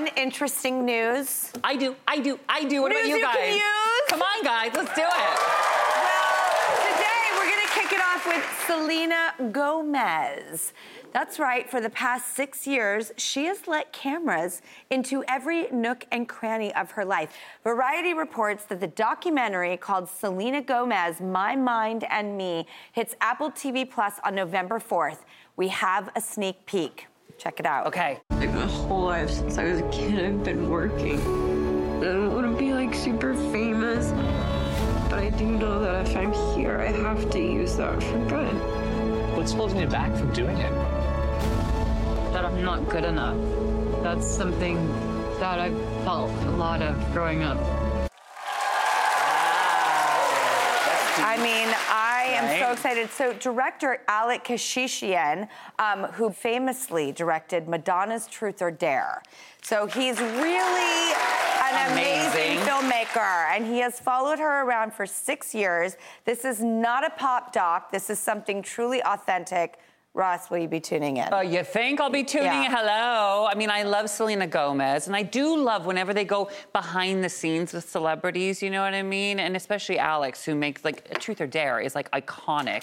Fun, 0.00 0.16
interesting 0.16 0.84
news? 0.84 1.50
I 1.62 1.76
do, 1.76 1.96
I 2.06 2.20
do, 2.20 2.38
I 2.48 2.64
do. 2.64 2.82
What 2.82 2.92
News 2.92 3.00
about 3.00 3.08
you 3.08 3.16
you 3.16 3.22
guys? 3.22 3.36
can 3.36 3.54
use? 3.54 4.08
Come 4.08 4.22
on, 4.22 4.44
guys, 4.44 4.70
let's 4.74 4.94
do 4.94 5.02
it. 5.02 5.38
Well, 5.96 6.26
today 6.92 7.26
we're 7.36 7.50
gonna 7.50 7.68
kick 7.74 7.92
it 7.92 8.00
off 8.00 8.26
with 8.26 8.44
Selena 8.66 9.52
Gomez. 9.52 10.72
That's 11.12 11.40
right, 11.40 11.68
for 11.68 11.80
the 11.80 11.90
past 11.90 12.36
six 12.36 12.66
years, 12.68 13.10
she 13.16 13.46
has 13.46 13.66
let 13.66 13.92
cameras 13.92 14.62
into 14.90 15.24
every 15.26 15.68
nook 15.70 16.06
and 16.12 16.28
cranny 16.28 16.72
of 16.74 16.92
her 16.92 17.04
life. 17.04 17.36
Variety 17.64 18.14
reports 18.14 18.64
that 18.66 18.80
the 18.80 18.86
documentary 18.86 19.76
called 19.76 20.08
Selena 20.08 20.62
Gomez 20.62 21.20
My 21.20 21.56
Mind 21.56 22.04
and 22.10 22.36
Me 22.36 22.64
hits 22.92 23.16
Apple 23.20 23.50
TV 23.50 23.90
Plus 23.90 24.14
on 24.24 24.36
November 24.36 24.78
4th. 24.78 25.18
We 25.56 25.68
have 25.68 26.10
a 26.14 26.20
sneak 26.20 26.64
peek. 26.64 27.08
Check 27.38 27.58
it 27.58 27.66
out. 27.66 27.86
Okay. 27.88 28.20
Like 28.90 28.96
my 28.96 28.96
whole 28.96 29.06
life 29.06 29.30
since 29.30 29.56
I 29.56 29.64
was 29.64 29.78
a 29.78 29.88
kid, 29.90 30.24
I've 30.24 30.42
been 30.42 30.68
working. 30.68 31.20
I 32.00 32.04
don't 32.04 32.34
want 32.34 32.50
to 32.50 32.58
be 32.58 32.72
like 32.72 32.92
super 32.92 33.34
famous, 33.34 34.10
but 35.08 35.20
I 35.20 35.30
do 35.30 35.46
know 35.46 35.80
that 35.80 36.08
if 36.08 36.16
I'm 36.16 36.32
here, 36.56 36.80
I 36.80 36.90
have 36.90 37.30
to 37.30 37.38
use 37.38 37.76
that 37.76 38.02
for 38.02 38.18
good. 38.26 38.52
What's 39.36 39.52
holding 39.52 39.80
you 39.80 39.86
back 39.86 40.12
from 40.16 40.32
doing 40.32 40.58
it? 40.58 40.72
That 42.32 42.44
I'm 42.44 42.64
not 42.64 42.88
good 42.88 43.04
enough. 43.04 43.38
That's 44.02 44.26
something 44.26 44.76
that 45.38 45.60
I've 45.60 45.78
felt 46.02 46.32
a 46.46 46.50
lot 46.50 46.82
of 46.82 46.96
growing 47.12 47.44
up. 47.44 47.58
I 51.22 51.36
mean, 51.36 51.68
I 51.88 52.09
am 52.22 52.60
so 52.60 52.72
excited. 52.72 53.10
So, 53.10 53.32
director 53.34 54.00
Alek 54.08 54.44
Keshishian, 54.44 55.48
um, 55.78 56.04
who 56.12 56.30
famously 56.30 57.12
directed 57.12 57.68
Madonna's 57.68 58.26
Truth 58.26 58.62
or 58.62 58.70
Dare. 58.70 59.22
So, 59.62 59.86
he's 59.86 60.18
really 60.20 61.12
an 61.62 61.92
amazing. 61.92 62.30
Amazing. 62.30 62.58
filmmaker, 62.66 63.54
and 63.54 63.66
he 63.66 63.78
has 63.80 64.00
followed 64.00 64.38
her 64.38 64.62
around 64.64 64.92
for 64.92 65.06
six 65.06 65.54
years. 65.54 65.96
This 66.24 66.44
is 66.44 66.60
not 66.62 67.04
a 67.06 67.10
pop 67.10 67.52
doc, 67.52 67.90
this 67.90 68.10
is 68.10 68.18
something 68.18 68.62
truly 68.62 69.02
authentic. 69.02 69.78
Ross, 70.12 70.50
will 70.50 70.58
you 70.58 70.66
be 70.68 70.80
tuning 70.80 71.18
in? 71.18 71.32
Uh, 71.32 71.40
you 71.40 71.62
think 71.62 72.00
I'll 72.00 72.10
be 72.10 72.24
tuning 72.24 72.46
Yeah. 72.46 72.64
in? 72.64 72.70
Hello. 72.72 73.46
I 73.48 73.54
mean, 73.54 73.70
I 73.70 73.84
love 73.84 74.10
Selena 74.10 74.46
Gomez, 74.48 75.06
and 75.06 75.14
I 75.14 75.22
do 75.22 75.56
love 75.56 75.86
whenever 75.86 76.12
they 76.12 76.24
go 76.24 76.50
behind 76.72 77.22
the 77.22 77.28
scenes 77.28 77.72
with 77.72 77.88
celebrities. 77.88 78.60
You 78.60 78.70
know 78.70 78.82
what 78.82 78.92
I 78.92 79.02
mean? 79.02 79.38
And 79.38 79.54
especially 79.54 80.00
Alex, 80.00 80.44
who 80.44 80.56
makes 80.56 80.84
like 80.84 81.18
Truth 81.20 81.40
or 81.40 81.46
Dare 81.46 81.78
is 81.78 81.94
like 81.94 82.10
iconic. 82.10 82.82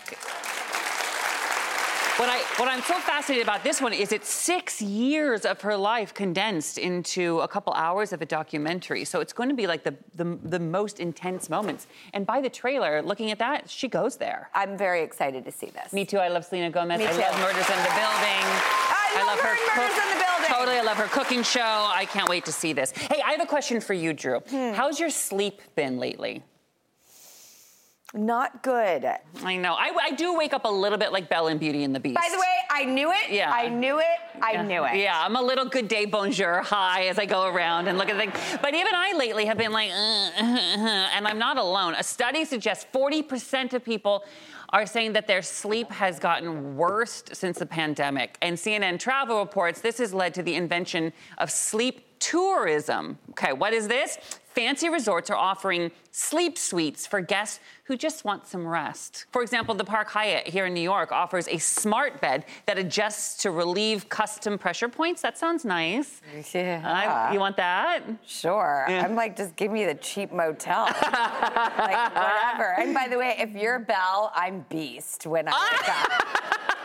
What 2.18 2.30
I 2.30 2.40
what 2.58 2.68
I'm 2.68 2.82
so 2.82 2.96
fascinated 2.96 3.44
about 3.46 3.64
this 3.64 3.80
one 3.80 3.94
is 3.94 4.12
it's 4.12 4.28
six 4.28 4.82
years 4.82 5.46
of 5.46 5.62
her 5.62 5.78
life 5.78 6.16
condensed 6.16 6.80
into 6.80 7.40
a 7.42 7.48
couple 7.48 7.74
hours 7.74 8.12
of 8.12 8.24
a 8.24 8.26
documentary. 8.26 9.06
So 9.06 9.20
it's 9.20 9.34
going 9.34 9.50
to 9.50 9.56
be 9.56 9.68
like 9.68 9.84
the 9.84 9.94
the, 10.16 10.36
the 10.42 10.60
most 10.60 11.00
intense 11.00 11.48
moments. 11.48 11.86
And 12.14 12.26
by 12.26 12.42
the 12.42 12.50
trailer, 12.50 13.04
looking 13.04 13.30
at 13.30 13.38
that, 13.38 13.70
she 13.70 13.88
goes 13.88 14.18
there. 14.18 14.50
I'm 14.56 14.76
very 14.76 15.04
excited 15.04 15.46
to 15.46 15.52
see 15.52 15.68
this. 15.68 15.94
Me 15.94 16.06
too. 16.06 16.18
I 16.18 16.30
love 16.30 16.44
Selena 16.44 16.72
Gomez. 16.72 16.98
Me 16.98 17.06
I 17.06 17.12
too. 17.12 17.20
love 17.20 17.40
Murders 17.40 17.70
in 17.70 17.78
the 17.84 17.94
Building. 18.02 18.44
I 19.20 19.24
love 19.24 19.40
her 19.40 19.54
in 19.54 19.78
Murders 19.78 19.98
in 20.04 20.10
the 20.10 20.26
Building. 20.26 20.58
Totally, 20.58 20.78
I 20.78 20.82
love 20.82 20.98
her 20.98 21.08
cooking 21.20 21.44
show. 21.44 21.62
I 21.62 22.06
can't 22.06 22.30
wait 22.30 22.46
to 22.46 22.52
see 22.52 22.74
this. 22.74 22.90
Hey, 22.92 23.22
I 23.24 23.34
have 23.34 23.42
a 23.42 23.46
question 23.46 23.80
for 23.80 23.94
you, 23.94 24.14
Drew. 24.14 24.40
Hmm. 24.40 24.74
How's 24.74 25.00
your 25.00 25.12
sleep 25.12 25.62
been 25.76 26.00
lately? 26.00 26.44
Not 28.14 28.64
good. 28.64 29.06
I 29.44 29.58
know. 29.58 29.74
I, 29.74 29.92
I 30.02 30.12
do 30.12 30.34
wake 30.38 30.54
up 30.54 30.64
a 30.64 30.70
little 30.70 30.98
bit 30.98 31.12
like 31.12 31.28
Belle 31.28 31.48
and 31.48 31.60
Beauty 31.60 31.84
and 31.84 31.94
the 31.94 32.00
Beast. 32.00 32.16
By 32.16 32.30
the 32.32 32.40
way, 32.40 32.46
I 32.70 32.86
knew 32.86 33.12
it. 33.12 33.30
Yeah. 33.30 33.52
I 33.52 33.68
knew 33.68 34.00
it. 34.00 34.06
I 34.42 34.54
Yeah. 34.54 34.62
knew 34.62 34.86
it. 34.86 34.96
Yeah, 34.96 35.22
I'm 35.22 35.36
a 35.36 35.42
little 35.42 35.66
good 35.66 35.90
day 35.90 36.06
bonjour 36.06 36.62
high 36.62 37.08
as 37.08 37.20
I 37.20 37.26
go 37.26 37.48
around 37.48 37.90
and 37.90 37.98
look 37.98 38.10
at 38.10 38.16
things. 38.16 38.34
But 38.62 38.74
even 38.74 38.96
I 38.96 39.12
lately 39.14 39.46
have 39.46 39.58
been 39.58 39.74
like, 39.74 39.92
uh, 39.92 39.94
uh, 39.94 40.30
uh, 40.40 40.44
uh 40.44 41.10
and 41.16 41.28
I'm 41.28 41.38
not 41.38 41.58
alone. 41.58 41.96
A 41.96 42.04
study 42.04 42.46
suggests 42.46 42.86
40% 42.94 43.74
of 43.74 43.84
people 43.84 44.24
are 44.70 44.86
saying 44.86 45.14
that 45.14 45.28
their 45.28 45.42
sleep 45.42 45.92
has 45.92 46.18
gotten 46.18 46.78
worse 46.78 47.24
since 47.34 47.60
the 47.60 47.66
pandemic. 47.66 48.38
And 48.42 48.56
CNN 48.56 49.00
Travel 49.00 49.40
reports 49.40 49.82
this 49.82 49.98
has 49.98 50.14
led 50.14 50.34
to 50.36 50.44
the 50.44 50.56
invention 50.56 51.12
of 51.40 51.52
sleep 51.52 52.06
tourism. 52.20 53.18
Okay, 53.32 53.52
what 53.52 53.74
is 53.74 53.88
this? 53.88 54.18
Fancy 54.58 54.90
resorts 54.90 55.30
are 55.30 55.36
offering 55.36 55.92
sleep 56.10 56.58
suites 56.58 57.06
for 57.06 57.22
guests 57.22 57.60
who 57.84 57.96
just 57.96 58.26
want 58.26 58.48
some 58.48 58.68
rest. 58.68 59.28
For 59.32 59.44
example, 59.44 59.76
the 59.76 59.84
Park 59.84 60.10
Hyatt 60.10 60.48
here 60.48 60.66
in 60.66 60.74
New 60.74 60.82
York 60.82 61.12
offers 61.12 61.48
a 61.48 61.60
smart 61.60 62.20
bed 62.22 62.44
that 62.66 62.80
adjusts 62.80 63.44
to 63.44 63.52
relieve 63.52 64.10
custom 64.10 64.58
pressure 64.58 64.90
points. 64.90 65.22
That 65.22 65.38
sounds 65.38 65.64
nice. 65.64 66.24
Yeah. 66.56 66.82
I- 66.84 67.34
you 67.36 67.40
want 67.40 67.56
that? 67.58 68.02
Sure. 68.26 68.88
I'm 68.90 69.14
like, 69.14 69.38
just 69.38 69.56
give 69.58 69.72
me 69.72 69.86
the 69.86 69.94
cheap 69.94 70.32
motel. 70.34 70.86
like, 71.04 72.16
whatever. 72.16 72.74
And 72.80 72.96
by 72.96 73.08
the 73.08 73.20
way, 73.20 73.36
if 73.38 73.52
you're 73.52 73.78
Belle, 73.78 74.32
I'm 74.36 74.66
Beast 74.70 75.28
when 75.28 75.48
I 75.48 75.52
wake 75.52 75.90
up. 75.90 76.74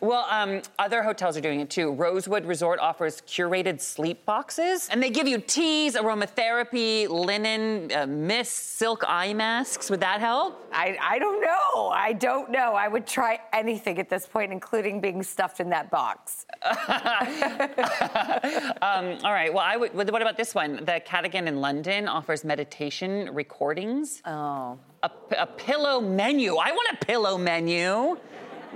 Well, 0.00 0.26
um, 0.30 0.62
other 0.78 1.02
hotels 1.02 1.36
are 1.36 1.40
doing 1.40 1.60
it 1.60 1.70
too. 1.70 1.92
Rosewood 1.92 2.44
Resort 2.44 2.78
offers 2.80 3.20
curated 3.22 3.80
sleep 3.80 4.24
boxes, 4.24 4.88
and 4.90 5.02
they 5.02 5.10
give 5.10 5.26
you 5.26 5.38
teas, 5.38 5.94
aromatherapy, 5.94 7.08
linen, 7.08 7.90
uh, 7.92 8.06
mist, 8.06 8.78
silk 8.78 9.04
eye 9.06 9.34
masks. 9.34 9.90
Would 9.90 10.00
that 10.00 10.20
help? 10.20 10.60
I, 10.72 10.96
I 11.00 11.18
don't 11.18 11.40
know. 11.40 11.88
I 11.88 12.12
don't 12.12 12.50
know. 12.50 12.74
I 12.74 12.88
would 12.88 13.06
try 13.06 13.38
anything 13.52 13.98
at 13.98 14.08
this 14.08 14.26
point, 14.26 14.52
including 14.52 15.00
being 15.00 15.22
stuffed 15.22 15.60
in 15.60 15.70
that 15.70 15.90
box. 15.90 16.46
Um, 18.84 19.18
all 19.24 19.32
right. 19.32 19.52
Well, 19.52 19.64
I 19.64 19.76
would. 19.76 19.94
What 19.94 20.08
about 20.08 20.36
this 20.36 20.54
one? 20.54 20.76
The 20.84 21.00
Cadogan 21.04 21.48
in 21.48 21.60
London 21.60 22.08
offers 22.08 22.44
meditation 22.44 23.30
recordings. 23.32 24.20
Oh. 24.26 24.78
A, 25.02 25.10
a 25.38 25.46
pillow 25.46 26.00
menu. 26.00 26.56
I 26.56 26.70
want 26.70 26.88
a 26.92 27.04
pillow 27.04 27.38
menu. 27.38 28.16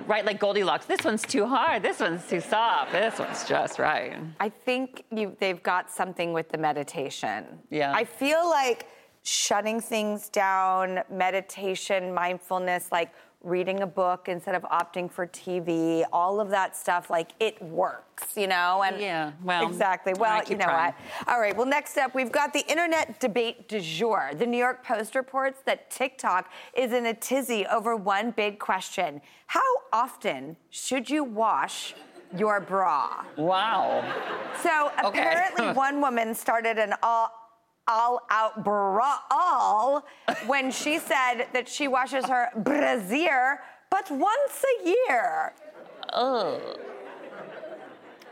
Right, 0.06 0.24
like 0.24 0.38
Goldilocks. 0.38 0.86
This 0.86 1.04
one's 1.04 1.22
too 1.22 1.46
hard. 1.46 1.82
This 1.82 2.00
one's 2.00 2.26
too 2.28 2.40
soft. 2.40 2.92
This 2.92 3.18
one's 3.18 3.46
just 3.46 3.78
right. 3.78 4.16
I 4.40 4.48
think 4.48 5.04
you, 5.10 5.36
they've 5.40 5.62
got 5.62 5.90
something 5.90 6.32
with 6.32 6.48
the 6.48 6.58
meditation. 6.58 7.44
Yeah. 7.70 7.92
I 7.94 8.04
feel 8.04 8.48
like 8.48 8.86
shutting 9.22 9.80
things 9.80 10.28
down, 10.28 11.00
meditation, 11.10 12.14
mindfulness, 12.14 12.90
like 12.90 13.12
reading 13.42 13.82
a 13.82 13.86
book 13.86 14.28
instead 14.28 14.54
of 14.54 14.62
opting 14.64 15.10
for 15.10 15.26
TV, 15.26 16.04
all 16.12 16.40
of 16.40 16.50
that 16.50 16.76
stuff, 16.76 17.08
like 17.08 17.30
it 17.38 17.60
works, 17.62 18.36
you 18.36 18.46
know? 18.48 18.82
And 18.82 19.00
Yeah, 19.00 19.32
well, 19.42 19.66
exactly. 19.66 20.12
Well, 20.14 20.42
you 20.48 20.56
know 20.56 20.64
trying. 20.64 20.92
what? 20.92 21.28
All 21.28 21.40
right. 21.40 21.56
Well, 21.56 21.66
next 21.66 21.96
up, 21.98 22.14
we've 22.14 22.32
got 22.32 22.52
the 22.52 22.66
internet 22.68 23.20
debate 23.20 23.68
du 23.68 23.80
jour. 23.80 24.32
The 24.36 24.46
New 24.46 24.58
York 24.58 24.84
Post 24.84 25.14
reports 25.14 25.60
that 25.66 25.90
TikTok 25.90 26.50
is 26.76 26.92
in 26.92 27.06
a 27.06 27.14
tizzy 27.14 27.64
over 27.66 27.94
one 27.94 28.32
big 28.32 28.58
question: 28.58 29.20
How 29.46 29.60
often 29.92 30.56
should 30.70 31.08
you 31.08 31.22
wash 31.22 31.94
your 32.36 32.60
bra? 32.60 33.24
Wow. 33.36 34.04
So 34.62 34.90
Okay. 35.04 35.20
apparently, 35.20 35.68
one 35.74 36.00
woman 36.00 36.34
started 36.34 36.76
an 36.78 36.94
all 37.04 37.30
all 37.88 38.22
out 38.30 38.62
brawl 38.62 40.04
when 40.46 40.70
she 40.70 40.98
said 40.98 41.46
that 41.52 41.68
she 41.68 41.88
washes 41.88 42.24
her 42.26 42.48
brassiere 42.56 43.60
but 43.90 44.10
once 44.10 44.64
a 44.82 44.88
year. 44.88 45.54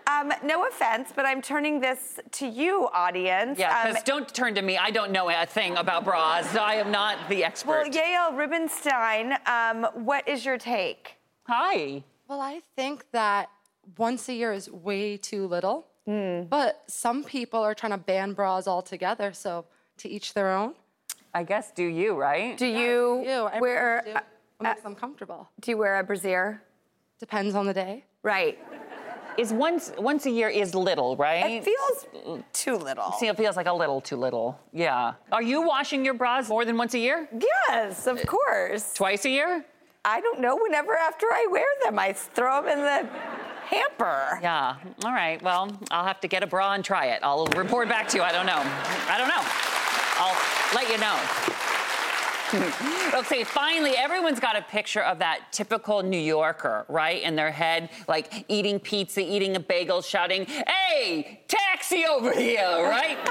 Um, 0.08 0.32
no 0.44 0.66
offense, 0.66 1.12
but 1.14 1.26
I'm 1.26 1.42
turning 1.42 1.80
this 1.80 2.20
to 2.32 2.46
you, 2.46 2.88
audience. 2.92 3.58
Yeah, 3.58 3.80
Um, 3.80 3.88
because 3.88 4.04
don't 4.04 4.32
turn 4.32 4.54
to 4.54 4.62
me. 4.62 4.78
I 4.78 4.90
don't 4.90 5.10
know 5.10 5.28
a 5.28 5.44
thing 5.46 5.76
about 5.76 6.04
bras. 6.04 6.54
I 6.54 6.74
am 6.74 6.92
not 6.92 7.16
the 7.28 7.42
expert. 7.42 7.70
well, 7.70 7.90
Yael 7.90 8.36
Rubenstein, 8.36 9.36
um, 9.46 9.84
what 10.04 10.28
is 10.28 10.44
your 10.44 10.58
take? 10.58 11.16
Hi. 11.48 12.04
Well, 12.28 12.40
I 12.40 12.60
think 12.76 13.06
that 13.12 13.50
once 13.98 14.28
a 14.28 14.34
year 14.34 14.52
is 14.52 14.70
way 14.70 15.16
too 15.16 15.46
little. 15.46 15.86
But 16.06 16.82
some 16.86 17.24
people 17.24 17.60
are 17.60 17.74
trying 17.74 17.92
to 17.92 17.98
ban 17.98 18.32
bras 18.32 18.66
altogether. 18.68 19.32
So 19.32 19.64
to 19.98 20.08
each 20.08 20.34
their 20.34 20.52
own. 20.52 20.74
I 21.34 21.42
guess 21.42 21.70
do 21.72 21.84
you, 21.84 22.14
right? 22.14 22.56
Do 22.56 22.66
you 22.66 23.22
do 23.24 23.30
You, 23.30 23.42
I 23.52 23.60
wear 23.60 24.02
do. 24.04 24.12
uh, 24.12 24.20
What 24.58 24.68
makes 24.70 24.82
them 24.82 24.94
comfortable? 24.94 25.48
do 25.60 25.70
you 25.70 25.76
wear 25.76 25.98
a 25.98 26.04
brassiere? 26.04 26.60
Depends 27.18 27.54
on 27.54 27.66
the 27.66 27.74
day. 27.74 28.04
Right. 28.22 28.58
Is 29.38 29.52
once 29.52 29.92
once 29.98 30.24
a 30.24 30.30
year 30.30 30.48
is 30.48 30.74
little, 30.74 31.14
right? 31.16 31.44
It 31.50 31.64
feels 31.64 32.06
too 32.54 32.76
little. 32.76 33.12
See, 33.18 33.26
it 33.28 33.36
feels 33.36 33.54
like 33.56 33.66
a 33.66 33.72
little 33.72 34.00
too 34.00 34.16
little. 34.16 34.58
Yeah. 34.72 35.14
Are 35.30 35.42
you 35.42 35.60
washing 35.60 36.04
your 36.06 36.14
bras 36.14 36.48
more 36.48 36.64
than 36.64 36.76
once 36.78 36.94
a 36.94 36.98
year? 36.98 37.28
Yes, 37.68 38.06
of 38.06 38.24
course. 38.26 38.94
Twice 38.94 39.26
a 39.26 39.30
year? 39.30 39.64
I 40.06 40.20
don't 40.22 40.40
know. 40.40 40.56
Whenever 40.56 40.94
after 40.96 41.26
I 41.26 41.46
wear 41.50 41.66
them, 41.84 41.98
I 41.98 42.12
throw 42.14 42.62
them 42.62 42.78
in 42.78 42.84
the 42.84 43.08
hamper. 43.66 44.38
Yeah. 44.42 44.76
All 45.04 45.12
right. 45.12 45.40
Well, 45.42 45.76
I'll 45.90 46.06
have 46.06 46.20
to 46.20 46.28
get 46.28 46.42
a 46.42 46.46
bra 46.46 46.72
and 46.72 46.84
try 46.84 47.06
it. 47.06 47.20
I'll 47.22 47.46
report 47.46 47.88
back 47.88 48.08
to 48.08 48.16
you. 48.16 48.22
I 48.22 48.32
don't 48.32 48.46
know. 48.46 48.62
I 49.08 49.18
don't 49.18 49.28
know. 49.28 49.44
I'll 50.18 50.36
let 50.74 50.88
you 50.90 50.98
know. 50.98 51.65
Okay, 53.14 53.42
finally, 53.44 53.96
everyone's 53.96 54.38
got 54.38 54.56
a 54.56 54.62
picture 54.62 55.02
of 55.02 55.18
that 55.18 55.52
typical 55.52 56.02
New 56.02 56.18
Yorker, 56.18 56.84
right? 56.88 57.22
In 57.22 57.34
their 57.34 57.50
head, 57.50 57.90
like 58.06 58.44
eating 58.48 58.78
pizza, 58.78 59.20
eating 59.20 59.56
a 59.56 59.60
bagel, 59.60 60.00
shouting, 60.00 60.46
hey, 60.46 61.40
taxi 61.48 62.04
over 62.04 62.32
here, 62.32 62.88
right? 62.88 63.18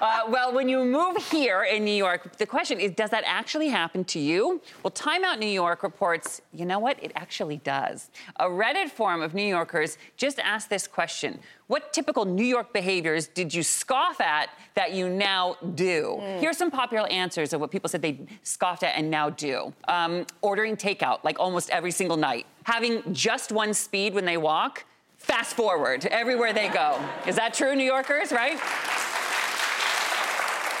uh, 0.00 0.22
well, 0.28 0.52
when 0.52 0.68
you 0.68 0.84
move 0.84 1.16
here 1.30 1.64
in 1.64 1.84
New 1.84 1.94
York, 1.94 2.36
the 2.36 2.46
question 2.46 2.78
is, 2.78 2.92
does 2.92 3.10
that 3.10 3.24
actually 3.26 3.68
happen 3.68 4.04
to 4.04 4.20
you? 4.20 4.60
Well, 4.82 4.92
Time 4.92 5.24
Out 5.24 5.38
New 5.38 5.46
York 5.46 5.82
reports, 5.82 6.40
you 6.52 6.64
know 6.64 6.78
what? 6.78 7.02
It 7.02 7.12
actually 7.16 7.58
does. 7.58 8.10
A 8.36 8.44
Reddit 8.44 8.90
forum 8.90 9.20
of 9.20 9.34
New 9.34 9.46
Yorkers 9.46 9.98
just 10.16 10.38
asked 10.38 10.70
this 10.70 10.86
question 10.86 11.40
What 11.70 11.92
typical 11.92 12.24
New 12.24 12.44
York 12.44 12.72
behaviors 12.72 13.28
did 13.28 13.54
you 13.54 13.62
scoff 13.62 14.20
at 14.20 14.50
that 14.74 14.92
you 14.92 15.08
now 15.08 15.54
do? 15.76 16.18
Here's 16.40 16.56
some 16.56 16.68
popular 16.68 17.06
answers 17.06 17.52
of 17.52 17.60
what 17.60 17.70
people 17.70 17.88
said 17.88 18.02
they 18.02 18.26
scoffed 18.42 18.82
at 18.82 18.98
and 18.98 19.08
now 19.08 19.30
do 19.30 19.72
um, 19.86 20.26
ordering 20.42 20.76
takeout, 20.76 21.22
like 21.22 21.38
almost 21.38 21.70
every 21.70 21.92
single 21.92 22.16
night, 22.16 22.44
having 22.64 23.14
just 23.14 23.52
one 23.52 23.72
speed 23.72 24.14
when 24.14 24.24
they 24.24 24.36
walk. 24.36 24.84
Fast 25.16 25.54
forward 25.54 26.06
everywhere 26.06 26.52
they 26.52 26.66
go. 26.70 27.00
Is 27.24 27.36
that 27.36 27.54
true, 27.54 27.76
New 27.76 27.84
Yorkers, 27.84 28.32
right? 28.32 28.58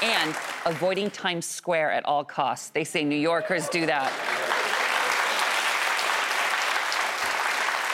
And 0.02 0.34
avoiding 0.66 1.08
Times 1.12 1.46
Square 1.46 1.92
at 1.92 2.04
all 2.04 2.24
costs. 2.24 2.70
They 2.70 2.82
say 2.82 3.04
New 3.04 3.14
Yorkers 3.14 3.68
do 3.68 3.86
that. 3.86 4.39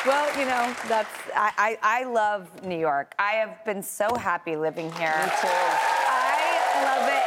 Well, 0.06 0.38
you 0.38 0.44
know, 0.47 0.73
that's 0.88 1.11
I, 1.35 1.79
I, 1.82 2.00
I 2.00 2.05
love 2.05 2.64
New 2.64 2.79
York. 2.79 3.12
I 3.19 3.32
have 3.32 3.64
been 3.64 3.82
so 3.82 4.14
happy 4.14 4.55
living 4.55 4.93
here. 4.93 5.14
Me 5.19 5.31
too. 5.41 5.49
I 5.49 6.38
love 6.85 7.08
it 7.11 7.26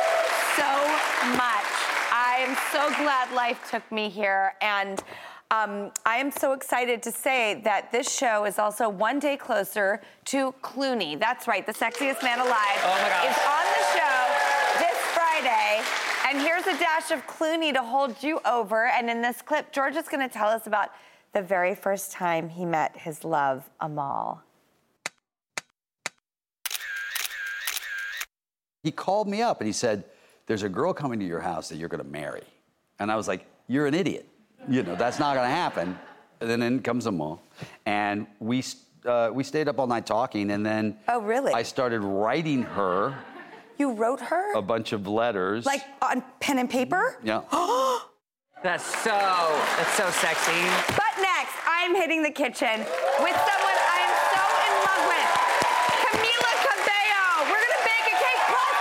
so 0.55 1.35
much. 1.35 1.67
I 2.11 2.37
am 2.47 2.55
so 2.71 2.87
glad 3.03 3.33
life 3.33 3.67
took 3.69 3.89
me 3.91 4.07
here 4.09 4.53
and 4.61 5.03
um, 5.51 5.91
I 6.05 6.17
am 6.17 6.31
so 6.31 6.53
excited 6.53 7.03
to 7.03 7.11
say 7.11 7.59
that 7.65 7.91
this 7.91 8.09
show 8.09 8.45
is 8.45 8.57
also 8.59 8.87
one 8.87 9.19
day 9.19 9.35
closer 9.35 9.99
to 10.25 10.53
Clooney. 10.61 11.19
That's 11.19 11.47
right, 11.49 11.65
the 11.65 11.73
sexiest 11.73 12.23
man 12.23 12.39
alive 12.39 12.79
Oh 12.83 12.99
my 13.01 13.09
gosh. 13.09 13.25
is 13.25 13.37
on 13.43 13.65
the 13.75 13.83
show 13.97 14.79
this 14.79 14.97
Friday. 15.17 15.81
And 16.29 16.39
here's 16.39 16.67
a 16.67 16.79
dash 16.79 17.11
of 17.11 17.25
Clooney 17.27 17.73
to 17.73 17.81
hold 17.81 18.21
you 18.23 18.39
over. 18.45 18.85
And 18.85 19.09
in 19.09 19.21
this 19.21 19.41
clip, 19.41 19.73
George 19.73 19.95
is 19.95 20.07
going 20.07 20.25
to 20.25 20.31
tell 20.33 20.47
us 20.47 20.67
about 20.67 20.91
the 21.33 21.41
very 21.41 21.75
first 21.75 22.11
time 22.11 22.49
he 22.49 22.65
met 22.65 22.97
his 22.97 23.23
love, 23.23 23.69
Amal. 23.79 24.41
He 28.83 28.91
called 28.91 29.27
me 29.27 29.41
up 29.41 29.59
and 29.59 29.67
he 29.67 29.73
said, 29.73 30.05
There's 30.47 30.63
a 30.63 30.69
girl 30.69 30.93
coming 30.93 31.19
to 31.19 31.25
your 31.25 31.41
house 31.41 31.69
that 31.69 31.77
you're 31.77 31.89
going 31.89 32.03
to 32.03 32.09
marry. 32.09 32.43
And 32.99 33.11
I 33.11 33.15
was 33.15 33.27
like, 33.27 33.45
You're 33.67 33.87
an 33.87 33.93
idiot. 33.93 34.25
You 34.67 34.83
know, 34.83 34.95
that's 34.95 35.19
not 35.19 35.35
going 35.35 35.47
to 35.47 35.53
happen. 35.55 35.97
And 36.41 36.49
then 36.49 36.61
in 36.61 36.81
comes 36.81 37.05
Amal. 37.05 37.41
And 37.85 38.25
we, 38.39 38.63
uh, 39.05 39.29
we 39.33 39.43
stayed 39.43 39.67
up 39.67 39.79
all 39.79 39.87
night 39.87 40.05
talking. 40.05 40.51
And 40.51 40.65
then 40.65 40.97
Oh, 41.07 41.21
really? 41.21 41.53
I 41.53 41.63
started 41.63 42.01
writing 42.01 42.63
her 42.63 43.13
You 43.77 43.91
wrote 43.91 44.21
her? 44.21 44.53
a 44.55 44.61
bunch 44.61 44.93
of 44.93 45.07
letters. 45.07 45.65
Like 45.65 45.81
on 46.01 46.23
pen 46.39 46.57
and 46.59 46.69
paper? 46.69 47.17
yeah. 47.23 47.41
That's 48.61 48.83
so, 48.83 49.11
that's 49.11 49.93
so 49.93 50.09
sexy. 50.09 50.51
But 50.89 51.13
next, 51.21 51.28
I'm 51.89 51.95
hitting 51.95 52.21
the 52.21 52.29
kitchen 52.29 52.85
with 53.25 53.33
someone 53.49 53.77
I 53.89 53.97
am 54.05 54.13
so 54.29 54.43
in 54.61 54.73
love 54.85 55.09
with. 55.09 55.29
Camila 56.05 56.53
Cabello. 56.61 57.49
We're 57.49 57.57
gonna 57.65 57.81
bake 57.81 58.07
a 58.13 58.13
cake. 58.13 58.43
Plus, 58.45 58.75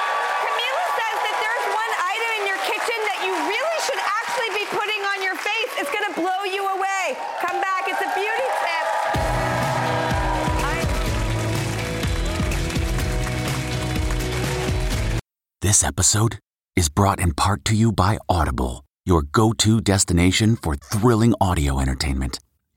Camila 0.44 0.84
says 0.92 1.16
that 1.24 1.36
there's 1.40 1.66
one 1.72 1.92
item 2.04 2.30
in 2.36 2.44
your 2.44 2.60
kitchen 2.68 2.98
that 3.08 3.24
you 3.24 3.32
really 3.48 3.80
should 3.88 3.96
actually 3.96 4.52
be 4.52 4.68
putting 4.76 5.00
on 5.08 5.24
your 5.24 5.40
face. 5.40 5.72
It's 5.80 5.88
gonna 5.88 6.12
blow 6.20 6.44
you 6.52 6.68
away. 6.68 7.16
Come 7.40 7.56
back, 7.64 7.88
it's 7.88 7.96
a 7.96 8.12
beauty 8.12 8.48
tip. 8.60 8.84
This 15.62 15.82
episode 15.82 16.40
is 16.76 16.90
brought 16.90 17.20
in 17.20 17.32
part 17.32 17.64
to 17.64 17.74
you 17.74 17.90
by 17.90 18.18
Audible, 18.28 18.84
your 19.06 19.22
go 19.22 19.54
to 19.54 19.80
destination 19.80 20.56
for 20.56 20.76
thrilling 20.76 21.32
audio 21.40 21.80
entertainment. 21.80 22.38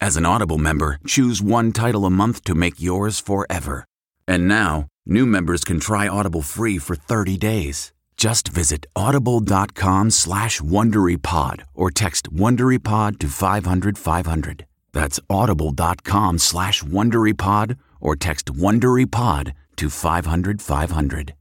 as 0.00 0.16
an 0.16 0.24
Audible 0.24 0.58
member, 0.58 0.98
choose 1.06 1.42
one 1.42 1.72
title 1.72 2.06
a 2.06 2.10
month 2.10 2.44
to 2.44 2.54
make 2.54 2.80
yours 2.80 3.20
forever. 3.20 3.84
And 4.28 4.48
now, 4.48 4.86
new 5.06 5.26
members 5.26 5.64
can 5.64 5.80
try 5.80 6.08
Audible 6.08 6.42
free 6.42 6.78
for 6.78 6.96
30 6.96 7.36
days. 7.36 7.92
Just 8.16 8.48
visit 8.48 8.86
audible.com 8.96 10.10
slash 10.10 10.60
WonderyPod 10.60 11.64
or 11.74 11.90
text 11.90 12.32
WonderyPod 12.32 13.18
to 13.18 13.28
500 13.28 13.98
500. 13.98 14.66
That's 14.92 15.20
audible.com 15.28 16.38
slash 16.38 16.82
WonderyPod 16.82 17.76
or 18.00 18.16
text 18.16 18.46
WonderyPod 18.46 19.52
to 19.76 19.90
500 19.90 20.62
500. 20.62 21.34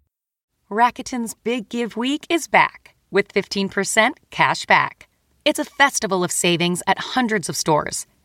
Rakuten's 0.70 1.36
Big 1.36 1.70
Give 1.70 1.96
Week 1.96 2.26
is 2.30 2.48
back 2.48 2.96
with 3.12 3.32
15% 3.34 4.14
cash 4.30 4.66
back. 4.66 5.08
It's 5.46 5.60
a 5.60 5.64
festival 5.64 6.24
of 6.24 6.32
savings 6.32 6.82
at 6.88 6.98
hundreds 7.00 7.50
of 7.50 7.56
stores, 7.56 8.06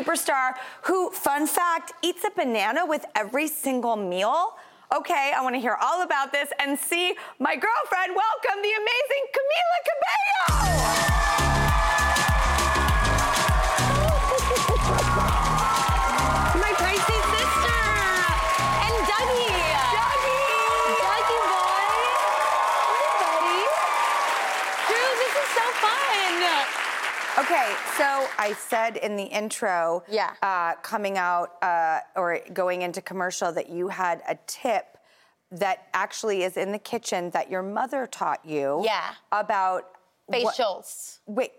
Superstar 0.00 0.54
who, 0.82 1.10
fun 1.10 1.46
fact, 1.46 1.92
eats 2.02 2.24
a 2.24 2.30
banana 2.30 2.86
with 2.86 3.04
every 3.14 3.46
single 3.46 3.96
meal. 3.96 4.56
Okay, 4.94 5.32
I 5.36 5.40
want 5.42 5.54
to 5.54 5.60
hear 5.60 5.76
all 5.80 6.02
about 6.02 6.32
this 6.32 6.48
and 6.58 6.78
see 6.78 7.14
my 7.38 7.54
girlfriend 7.54 8.16
welcome 8.16 8.62
the 8.62 8.72
amazing 8.72 9.24
Camila 9.36 9.78
Cabello. 9.88 11.19
So 27.96 28.26
I 28.38 28.54
said 28.58 28.96
in 28.96 29.16
the 29.16 29.24
intro, 29.24 30.02
Yeah. 30.08 30.32
uh, 30.42 30.74
coming 30.82 31.18
out 31.18 31.62
uh, 31.62 32.00
or 32.16 32.40
going 32.52 32.82
into 32.82 33.00
commercial, 33.02 33.52
that 33.52 33.68
you 33.68 33.88
had 33.88 34.22
a 34.28 34.36
tip 34.46 34.98
that 35.52 35.88
actually 35.94 36.44
is 36.44 36.56
in 36.56 36.70
the 36.72 36.78
kitchen 36.78 37.30
that 37.30 37.50
your 37.50 37.62
mother 37.62 38.06
taught 38.06 38.44
you. 38.44 38.82
Yeah. 38.84 39.14
About 39.32 39.96
what- 40.30 40.54
Facials. 40.54 41.18
wait, 41.26 41.52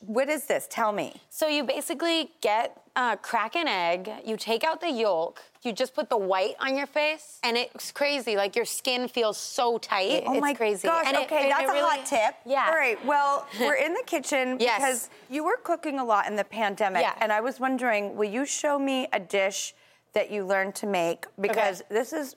what 0.00 0.28
is 0.28 0.46
this? 0.46 0.66
Tell 0.70 0.92
me. 0.92 1.14
So 1.30 1.46
you 1.48 1.64
basically 1.64 2.30
get 2.40 2.76
uh, 2.96 3.14
crack 3.16 3.56
an 3.56 3.68
egg. 3.68 4.10
You 4.24 4.36
take 4.36 4.64
out 4.64 4.80
the 4.80 4.90
yolk. 4.90 5.42
You 5.62 5.72
just 5.72 5.94
put 5.94 6.08
the 6.08 6.16
white 6.16 6.54
on 6.60 6.76
your 6.76 6.86
face, 6.86 7.38
and 7.42 7.56
it's 7.56 7.90
crazy. 7.92 8.36
Like 8.36 8.56
your 8.56 8.64
skin 8.64 9.08
feels 9.08 9.36
so 9.36 9.78
tight. 9.78 10.22
Oh 10.26 10.32
it's 10.34 10.40
my 10.40 10.54
crazy. 10.54 10.86
gosh! 10.88 11.04
And 11.06 11.16
okay, 11.18 11.46
it- 11.46 11.50
that's 11.50 11.68
a 11.70 11.72
really- 11.72 11.80
hot 11.80 12.06
tip. 12.06 12.34
Yeah. 12.46 12.66
All 12.68 12.76
right. 12.78 13.04
Well, 13.04 13.46
we're 13.60 13.74
in 13.74 13.92
the 13.94 14.02
kitchen 14.06 14.58
Yes. 14.60 14.78
because 14.78 15.10
you 15.28 15.44
were 15.44 15.58
cooking 15.62 15.98
a 15.98 16.04
lot 16.04 16.26
in 16.26 16.36
the 16.36 16.44
pandemic, 16.44 17.02
Yeah. 17.02 17.14
and 17.20 17.32
I 17.32 17.40
was 17.40 17.60
wondering, 17.60 18.16
will 18.16 18.30
you 18.30 18.46
show 18.46 18.78
me 18.78 19.08
a 19.12 19.20
dish 19.20 19.74
that 20.14 20.30
you 20.30 20.44
learned 20.46 20.74
to 20.76 20.86
make? 20.86 21.26
Because 21.40 21.82
this 21.90 22.12
is 22.12 22.36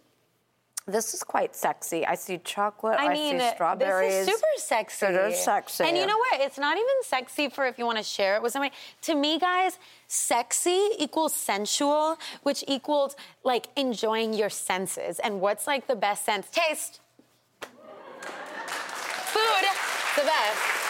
this 0.91 1.13
is 1.13 1.23
quite 1.23 1.55
sexy. 1.55 2.05
I 2.05 2.15
see 2.15 2.39
chocolate. 2.43 2.99
I, 2.99 3.07
I 3.07 3.13
mean, 3.13 3.39
see 3.39 3.49
strawberries. 3.49 4.25
this 4.25 4.27
is 4.27 4.33
super 4.35 4.47
sexy. 4.57 5.05
It 5.05 5.15
is 5.15 5.39
sexy. 5.39 5.83
And 5.83 5.97
you 5.97 6.05
know 6.05 6.17
what? 6.17 6.41
It's 6.41 6.57
not 6.57 6.77
even 6.77 6.87
sexy 7.03 7.49
for 7.49 7.65
if 7.65 7.77
you 7.77 7.85
want 7.85 7.97
to 7.97 8.03
share 8.03 8.35
it 8.35 8.41
with 8.41 8.51
somebody. 8.51 8.73
To 9.03 9.15
me, 9.15 9.39
guys, 9.39 9.79
sexy 10.07 10.89
equals 10.97 11.33
sensual, 11.35 12.17
which 12.43 12.63
equals 12.67 13.15
like 13.43 13.67
enjoying 13.75 14.33
your 14.33 14.49
senses. 14.49 15.19
And 15.19 15.41
what's 15.41 15.67
like 15.67 15.87
the 15.87 15.95
best 15.95 16.25
sense? 16.25 16.47
Taste. 16.51 17.01
Food, 19.31 19.65
the 20.15 20.23
best. 20.23 20.88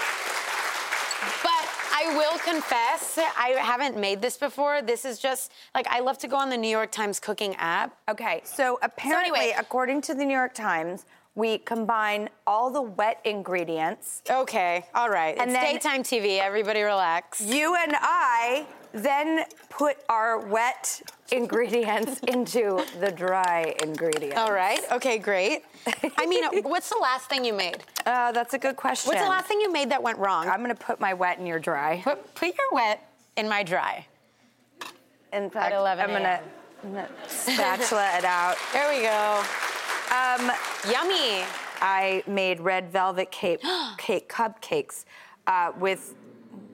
I 2.01 2.15
will 2.15 2.39
confess, 2.39 3.17
I 3.17 3.49
haven't 3.59 3.97
made 3.97 4.21
this 4.21 4.37
before. 4.37 4.81
This 4.81 5.03
is 5.03 5.19
just 5.19 5.51
like 5.75 5.85
I 5.87 5.99
love 5.99 6.17
to 6.19 6.27
go 6.27 6.37
on 6.37 6.49
the 6.49 6.57
New 6.57 6.69
York 6.69 6.91
Times 6.91 7.19
cooking 7.19 7.55
app. 7.55 7.97
Okay, 8.09 8.41
so 8.45 8.79
apparently, 8.81 9.39
anyway- 9.39 9.55
according 9.57 10.01
to 10.01 10.13
the 10.13 10.23
New 10.23 10.33
York 10.35 10.53
Times, 10.53 11.05
we 11.35 11.57
combine 11.57 12.29
all 12.47 12.69
the 12.69 12.81
wet 12.81 13.19
ingredients. 13.25 14.21
Okay, 14.29 14.85
all 14.95 15.09
right. 15.09 15.37
And 15.37 15.51
it's 15.51 15.59
daytime 15.59 16.03
TV. 16.03 16.39
Everybody 16.39 16.81
relax. 16.81 17.41
You 17.41 17.75
and 17.75 17.93
I 17.95 18.65
then 18.93 19.45
put 19.69 19.97
our 20.09 20.39
wet 20.39 21.01
ingredients 21.31 22.19
into 22.27 22.83
the 22.99 23.11
dry 23.11 23.75
ingredients. 23.83 24.37
All 24.37 24.51
right. 24.51 24.79
Okay, 24.91 25.17
great. 25.17 25.63
I 26.17 26.25
mean, 26.25 26.43
what's 26.63 26.89
the 26.89 26.99
last 27.01 27.29
thing 27.29 27.45
you 27.45 27.53
made? 27.53 27.83
Uh, 28.05 28.31
that's 28.31 28.53
a 28.53 28.57
good 28.57 28.75
question. 28.75 29.09
What's 29.09 29.21
the 29.21 29.29
last 29.29 29.47
thing 29.47 29.61
you 29.61 29.71
made 29.71 29.91
that 29.91 30.01
went 30.01 30.17
wrong? 30.17 30.47
I'm 30.47 30.61
gonna 30.61 30.75
put 30.75 30.99
my 30.99 31.13
wet 31.13 31.39
in 31.39 31.45
your 31.45 31.59
dry. 31.59 32.01
Put, 32.03 32.33
put 32.35 32.57
your 32.57 32.71
wet 32.71 33.07
in 33.37 33.47
my 33.47 33.63
dry. 33.63 34.05
In 35.31 35.49
fact, 35.49 35.73
11 35.75 36.03
I'm 36.05 36.11
gonna, 36.11 36.41
I'm 36.83 36.93
gonna 36.93 37.09
spatula 37.27 38.17
it 38.17 38.25
out. 38.25 38.57
There 38.73 38.89
we 38.89 39.03
go. 39.03 39.43
Um, 40.11 40.51
Yummy. 40.91 41.45
I 41.81 42.23
made 42.27 42.59
red 42.59 42.91
velvet 42.91 43.31
cake, 43.31 43.61
cake 43.97 44.29
cupcakes 44.29 45.05
uh, 45.47 45.71
with. 45.77 46.15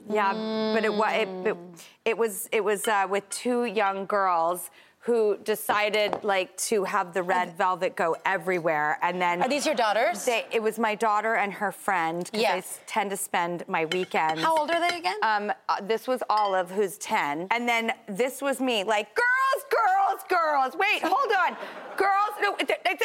Yeah, 0.09 0.33
but 0.75 0.85
it, 0.85 0.91
it, 0.91 1.47
it, 1.47 1.57
it 2.05 2.17
was 2.17 2.47
it 2.51 2.63
was 2.63 2.87
uh, 2.87 3.07
with 3.09 3.27
two 3.29 3.65
young 3.65 4.05
girls 4.05 4.69
who 4.99 5.37
decided 5.43 6.23
like 6.23 6.55
to 6.57 6.83
have 6.83 7.13
the 7.13 7.21
red 7.21 7.55
velvet 7.55 7.95
go 7.95 8.15
everywhere, 8.25 8.97
and 9.03 9.21
then 9.21 9.39
Are 9.43 9.47
these 9.47 9.63
your 9.65 9.75
daughters? 9.75 10.25
They, 10.25 10.45
it 10.51 10.63
was 10.63 10.79
my 10.79 10.95
daughter 10.95 11.35
and 11.35 11.53
her 11.53 11.71
friend. 11.71 12.23
'cause 12.31 12.39
I 12.39 12.41
Yes. 12.41 12.65
s- 12.65 12.79
tend 12.87 13.11
to 13.11 13.17
spend 13.17 13.63
my 13.67 13.85
weekends. 13.85 14.41
How 14.41 14.57
old 14.57 14.71
are 14.71 14.79
they 14.89 14.97
again? 14.97 15.17
Um, 15.21 15.51
uh, 15.69 15.75
this 15.83 16.07
was 16.07 16.23
Olive, 16.27 16.71
who's 16.71 16.97
10. 16.97 17.47
And 17.51 17.69
then 17.69 17.93
this 18.07 18.41
was 18.41 18.59
me, 18.59 18.83
like, 18.83 19.13
girls, 19.13 19.65
girls, 19.69 20.21
girls. 20.27 20.75
Wait, 20.75 21.03
hold 21.03 21.31
on. 21.33 21.55
Girls, 21.97 22.33
no, 22.41 22.55
it, 22.55 22.67
it- 22.71 22.81
it's 22.85 23.03
on 23.03 23.04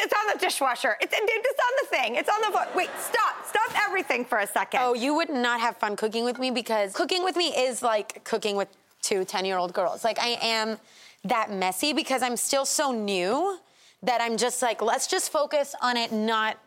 dishwasher. 0.51 0.97
It's, 1.01 1.13
it- 1.13 1.19
it's 1.23 1.59
on 1.59 1.73
the 1.81 1.87
thing. 1.95 2.15
It's 2.15 2.29
on 2.29 2.41
the 2.41 2.57
phone. 2.57 2.67
Wait, 2.75 2.89
stop. 2.99 3.45
Stop 3.47 3.87
everything 3.87 4.25
for 4.25 4.39
a 4.39 4.47
second. 4.47 4.79
oh, 4.83 4.93
you 4.93 5.13
would 5.15 5.29
not 5.29 5.59
have 5.61 5.77
fun 5.77 5.95
cooking 5.95 6.23
with 6.25 6.39
me 6.39 6.51
because 6.51 6.93
cooking 6.93 7.23
with 7.23 7.35
me 7.35 7.47
is 7.49 7.81
like 7.81 8.23
cooking 8.23 8.55
with 8.55 8.67
two 9.01 9.23
10 9.25 9.45
year 9.45 9.57
old 9.57 9.73
girls. 9.73 10.03
Like, 10.03 10.19
I 10.19 10.37
am 10.41 10.77
that 11.23 11.51
messy 11.51 11.93
because 11.93 12.21
I'm 12.21 12.35
still 12.37 12.65
so 12.65 12.91
new 12.91 13.57
that 14.03 14.19
I'm 14.21 14.35
just 14.37 14.61
like, 14.61 14.81
let's 14.81 15.07
just 15.07 15.31
focus 15.31 15.75
on 15.81 15.95
it 15.95 16.11
not 16.11 16.57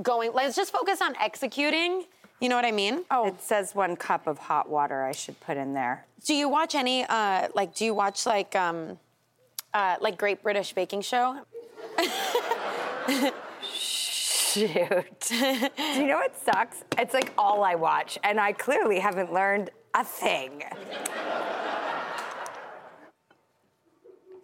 going, 0.00 0.32
let's 0.32 0.56
just 0.56 0.72
focus 0.72 1.00
on 1.02 1.14
executing. 1.20 2.04
You 2.40 2.48
know 2.48 2.56
what 2.56 2.64
I 2.64 2.72
mean? 2.72 3.04
Oh. 3.10 3.26
It 3.26 3.40
says 3.40 3.74
one 3.74 3.94
cup 3.94 4.26
of 4.26 4.38
hot 4.38 4.68
water 4.68 5.04
I 5.04 5.12
should 5.12 5.38
put 5.40 5.56
in 5.56 5.74
there. 5.74 6.06
Do 6.24 6.34
you 6.34 6.48
watch 6.48 6.74
any, 6.74 7.04
uh, 7.04 7.48
like, 7.54 7.74
do 7.74 7.84
you 7.84 7.94
watch 7.94 8.26
like, 8.26 8.56
um, 8.56 8.98
uh, 9.74 9.96
like 10.00 10.18
Great 10.18 10.42
British 10.42 10.72
Baking 10.72 11.02
Show? 11.02 11.40
Shoot. 13.62 15.20
Do 15.20 15.36
you 15.36 16.06
know 16.06 16.16
what 16.16 16.36
sucks? 16.36 16.84
It's 16.98 17.14
like 17.14 17.32
all 17.38 17.64
I 17.64 17.74
watch, 17.74 18.18
and 18.22 18.38
I 18.38 18.52
clearly 18.52 18.98
haven't 18.98 19.32
learned 19.32 19.70
a 19.94 20.04
thing. 20.04 20.62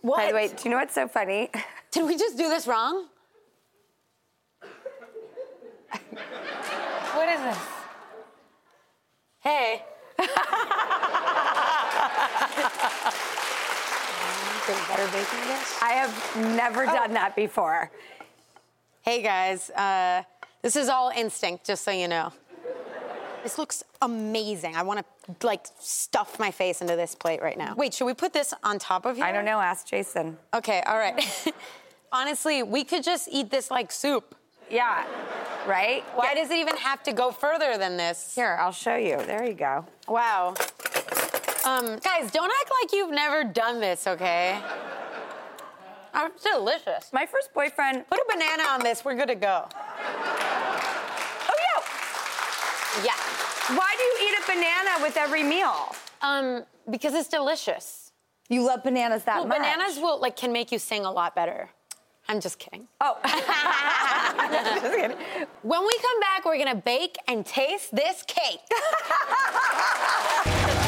What? 0.01 0.17
By 0.17 0.29
the 0.29 0.35
way, 0.35 0.49
do 0.49 0.55
you 0.65 0.71
know 0.71 0.77
what's 0.77 0.95
so 0.95 1.09
funny? 1.09 1.51
Did 1.91 2.07
we 2.07 2.17
just 2.17 2.37
do 2.37 2.49
this 2.49 2.67
wrong? 2.67 3.07
what 7.15 7.29
is 7.29 7.41
this? 7.41 7.59
Hey. 9.41 9.83
butter 14.89 15.07
baking 15.07 15.47
dish? 15.47 15.83
I 15.83 15.93
have 15.93 16.57
never 16.57 16.83
oh. 16.83 16.93
done 16.93 17.13
that 17.15 17.37
before. 17.37 17.91
Hey 19.09 19.23
guys, 19.23 19.71
uh, 19.71 20.23
this 20.61 20.77
is 20.77 20.91
all 20.91 21.11
instinct, 21.17 21.65
just 21.65 21.83
so 21.83 21.91
you 21.91 22.09
know. 22.09 22.31
This 23.43 23.57
looks 23.57 23.83
amazing. 24.03 24.77
I 24.77 24.83
want 24.83 25.01
to 25.01 25.47
like 25.47 25.65
stuff 25.81 26.39
my 26.39 26.51
face 26.51 26.83
into 26.83 26.95
this 26.95 27.15
plate 27.15 27.41
right 27.41 27.57
now. 27.57 27.75
Wait, 27.75 27.95
should 27.95 28.05
we 28.05 28.13
put 28.13 28.35
this 28.35 28.53
on 28.63 28.79
top 28.79 29.07
of 29.07 29.17
you? 29.17 29.25
I 29.25 29.33
don't 29.33 29.47
know. 29.47 29.61
Ask 29.61 29.87
Jason. 29.87 30.37
Okay, 30.53 30.83
all 30.85 30.99
right. 30.99 31.25
honestly, 32.13 32.63
we 32.63 32.85
could 32.85 33.03
just 33.03 33.31
eat 33.33 33.51
this 33.51 33.71
like 33.71 33.91
soup. 33.91 34.35
Yeah. 34.71 35.07
Right? 35.67 36.05
Why 36.15 36.35
does 36.35 36.51
it 36.51 36.59
even 36.59 36.77
have 36.77 37.03
to 37.05 37.15
go 37.15 37.31
further 37.31 37.79
than 37.79 37.97
this? 37.97 38.35
Here, 38.35 38.59
I'll 38.61 38.73
show 38.73 38.97
you. 38.97 39.17
There 39.25 39.43
you 39.43 39.55
go. 39.55 39.87
Wow. 40.07 40.49
Um, 41.65 41.99
guys, 42.01 42.31
don't 42.31 42.53
act 42.61 42.71
like 42.83 42.93
you've 42.93 43.15
never 43.15 43.43
done 43.43 43.81
this, 43.81 44.07
okay? 44.07 44.61
It's 46.27 46.43
delicious. 46.45 47.13
My 47.13 47.27
first 47.27 47.53
boyfriend. 47.55 48.07
Put 48.09 48.19
a 48.19 48.25
banana 48.29 48.65
on 48.71 48.83
this. 48.83 49.05
We're 49.05 49.15
good 49.15 49.29
to 49.29 49.35
go. 49.35 49.69
Oh, 49.71 51.55
yeah. 53.05 53.05
Yeah. 53.05 53.77
Why 53.77 53.95
do 53.97 54.03
you 54.03 54.29
eat 54.29 54.35
a 54.43 54.47
banana 54.53 55.03
with 55.03 55.17
every 55.17 55.43
meal? 55.43 55.95
Um, 56.23 56.65
because 56.91 57.15
it's 57.15 57.29
delicious. 57.29 58.13
You 58.49 58.63
love 58.63 58.83
bananas 58.83 59.25
that 59.25 59.37
Well, 59.37 59.47
much. 59.47 59.59
bananas 59.59 59.99
will 59.99 60.19
like 60.21 60.37
can 60.37 60.53
make 60.53 60.73
you 60.73 60.79
sing 60.79 61.05
a 61.05 61.13
lot 61.13 61.35
better. 61.35 61.69
I'm 62.29 62.41
just 62.41 62.59
kidding. 62.59 62.89
Oh. 63.01 63.19
just 63.25 64.95
kidding. 64.95 65.17
When 65.63 65.87
we 65.87 65.99
come 66.03 66.21
back, 66.21 66.45
we're 66.45 66.59
gonna 66.59 66.75
bake 66.75 67.17
and 67.27 67.45
taste 67.47 67.95
this 67.95 68.23
cake. 68.27 68.61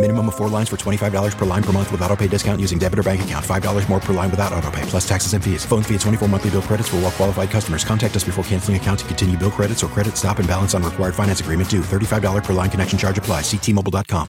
Minimum 0.00 0.28
of 0.28 0.34
four 0.34 0.48
lines 0.50 0.68
for 0.68 0.76
$25 0.76 1.38
per 1.38 1.44
line 1.46 1.62
per 1.62 1.72
month 1.72 1.90
with 1.90 2.02
auto 2.02 2.14
pay 2.16 2.26
discount 2.28 2.60
using 2.60 2.78
debit 2.78 2.98
or 2.98 3.02
bank 3.04 3.22
account. 3.24 3.44
$5 3.46 3.88
more 3.88 4.00
per 4.00 4.12
line 4.12 4.30
without 4.30 4.52
auto 4.52 4.70
pay, 4.70 4.82
plus 4.82 5.08
taxes 5.08 5.32
and 5.34 5.42
fees. 5.42 5.64
Phone 5.64 5.82
fee 5.84 5.94
at 5.94 6.00
24 6.00 6.28
monthly 6.28 6.50
bill 6.50 6.60
credits 6.62 6.88
for 6.88 6.96
all 6.96 7.02
well 7.02 7.10
qualified 7.12 7.50
customers. 7.50 7.84
Contact 7.84 8.14
us 8.16 8.24
before 8.24 8.42
canceling 8.44 8.76
account 8.76 8.98
to 8.98 9.04
continue 9.06 9.36
bill 9.38 9.52
credits 9.52 9.82
or 9.84 9.86
credit 9.86 10.16
stop 10.16 10.40
and 10.40 10.48
balance 10.48 10.74
on 10.74 10.82
required 10.82 11.14
finance 11.14 11.40
agreement 11.40 11.70
due. 11.70 11.80
$35 11.80 12.42
per 12.44 12.52
line 12.52 12.68
connection 12.70 12.98
charge 12.98 13.16
applies. 13.18 13.44
Ctmobile.com. 13.44 14.26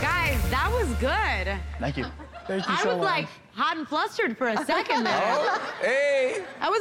Guys, 0.00 0.40
that 0.50 0.70
was 0.72 0.88
good. 0.98 1.58
Thank 1.80 1.96
you. 1.96 2.04
Thank 2.46 2.66
you 2.68 2.74
I 2.74 2.82
so 2.82 2.88
was 2.90 2.98
much. 2.98 3.04
like 3.04 3.28
hot 3.54 3.76
and 3.76 3.86
flustered 3.88 4.36
for 4.36 4.48
a 4.48 4.56
second 4.64 5.04
there. 5.04 5.20
Oh, 5.24 5.72
hey. 5.82 6.05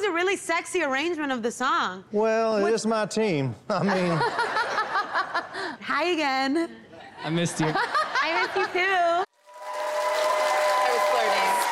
That 0.06 0.12
a 0.12 0.14
really 0.14 0.36
sexy 0.36 0.84
arrangement 0.84 1.32
of 1.32 1.42
the 1.42 1.52
song. 1.52 2.04
Well, 2.12 2.64
it 2.64 2.72
is 2.72 2.86
my 2.86 3.08
team. 3.08 3.56
I 3.70 3.82
mean, 3.82 4.12
Hi 5.82 6.06
again. 6.06 6.70
I 7.24 7.30
missed 7.32 7.60
you. 7.60 7.72
I 7.76 8.46
miss 8.46 8.56
you 8.56 8.68
too. 8.68 9.24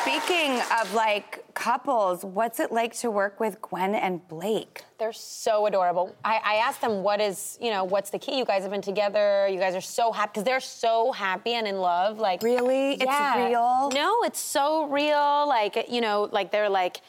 Speaking 0.02 0.60
of 0.80 0.92
like 0.94 1.44
couples, 1.54 2.24
what's 2.24 2.58
it 2.58 2.72
like 2.72 2.92
to 2.98 3.10
work 3.10 3.38
with 3.38 3.60
Gwen 3.62 3.94
and 3.94 4.26
Blake? 4.26 4.82
They're 4.98 5.12
so 5.12 5.66
adorable. 5.66 6.16
I, 6.24 6.40
I 6.44 6.54
asked 6.56 6.80
them, 6.80 7.02
what 7.04 7.20
is, 7.20 7.56
you 7.60 7.70
know, 7.70 7.84
what's 7.84 8.10
the 8.10 8.18
key? 8.18 8.36
You 8.36 8.44
guys 8.44 8.62
have 8.62 8.70
been 8.72 8.82
together. 8.82 9.46
You 9.48 9.58
guys 9.60 9.76
are 9.76 9.80
so 9.80 10.10
happy 10.10 10.30
because 10.32 10.44
they're 10.44 10.60
so 10.60 11.12
happy 11.12 11.52
and 11.52 11.68
in 11.68 11.78
love. 11.78 12.18
Like, 12.18 12.42
Really? 12.42 12.96
Yeah. 12.96 13.36
It's 13.38 13.50
real? 13.50 13.90
No, 13.94 14.22
it's 14.24 14.40
so 14.40 14.86
real. 14.88 15.46
Like, 15.48 15.86
you 15.88 16.00
know, 16.00 16.28
like 16.32 16.50
they're 16.50 16.68
like, 16.68 17.00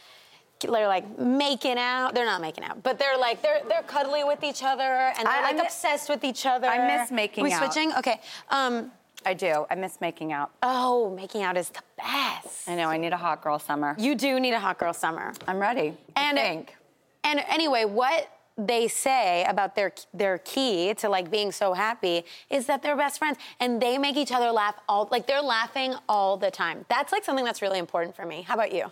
they're 0.67 0.88
like 0.88 1.17
making 1.19 1.78
out. 1.78 2.13
They're 2.15 2.25
not 2.25 2.41
making 2.41 2.63
out, 2.63 2.82
but 2.84 2.97
they're 2.99 3.17
like 3.17 3.41
they're 3.41 3.62
they're 3.67 3.84
cuddly 3.84 4.23
with 4.23 4.43
each 4.43 4.63
other 4.63 4.84
and 5.17 5.25
they're 5.25 5.34
I- 5.34 5.39
I 5.39 5.43
like 5.43 5.56
mi- 5.56 5.62
obsessed 5.62 6.10
with 6.10 6.23
each 6.23 6.45
other. 6.45 6.67
I 6.67 6.97
miss 6.99 7.12
making 7.12 7.43
we 7.43 7.51
out. 7.54 7.63
switching? 7.63 7.93
Okay. 7.95 8.19
Um, 8.49 8.91
I 9.25 9.34
do. 9.34 9.65
I 9.71 9.75
miss 9.75 9.99
making 10.01 10.32
out. 10.34 10.51
oh, 10.62 11.10
making 11.15 11.41
out 11.41 11.58
is 11.58 11.69
the 11.69 11.82
best. 11.97 12.69
I 12.69 12.75
know. 12.75 12.89
I 12.89 12.97
need 12.97 13.12
a 13.13 13.17
hot 13.17 13.41
girl 13.41 13.58
summer. 13.58 13.95
You 13.97 14.13
do 14.15 14.39
need 14.39 14.54
a 14.54 14.60
hot 14.60 14.78
girl 14.78 14.93
summer. 14.93 15.34
I'm 15.47 15.58
ready. 15.60 15.93
And 16.15 16.38
I 16.38 16.41
think. 16.41 16.75
and 17.23 17.39
anyway, 17.49 17.86
what 17.86 18.30
they 18.58 18.88
say 18.88 19.43
about 19.49 19.75
their 19.75 19.91
their 20.13 20.38
key 20.38 20.93
to 20.93 21.10
like 21.10 21.30
being 21.30 21.51
so 21.51 21.73
happy 21.73 22.23
is 22.49 22.67
that 22.67 22.82
they're 22.84 22.95
best 22.95 23.17
friends 23.19 23.38
and 23.60 23.82
they 23.82 23.97
make 23.97 24.15
each 24.15 24.32
other 24.32 24.49
laugh 24.51 24.75
all 24.88 25.10
like 25.12 25.28
they're 25.28 25.41
laughing 25.41 25.93
all 26.08 26.38
the 26.38 26.49
time. 26.51 26.86
That's 26.88 27.12
like 27.12 27.23
something 27.25 27.43
that's 27.43 27.62
really 27.62 27.80
important 27.80 28.15
for 28.15 28.25
me. 28.25 28.43
How 28.43 28.54
about 28.54 28.71
you? 28.73 28.91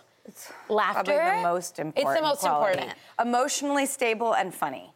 Laughter. 0.68 1.12
Probably 1.12 1.36
the 1.36 1.42
most 1.42 1.78
important. 1.78 2.06
It's 2.08 2.20
the 2.20 2.26
most 2.26 2.40
quality. 2.40 2.72
important. 2.72 2.98
Emotionally 3.20 3.86
stable 3.86 4.34
and 4.34 4.54
funny. 4.54 4.92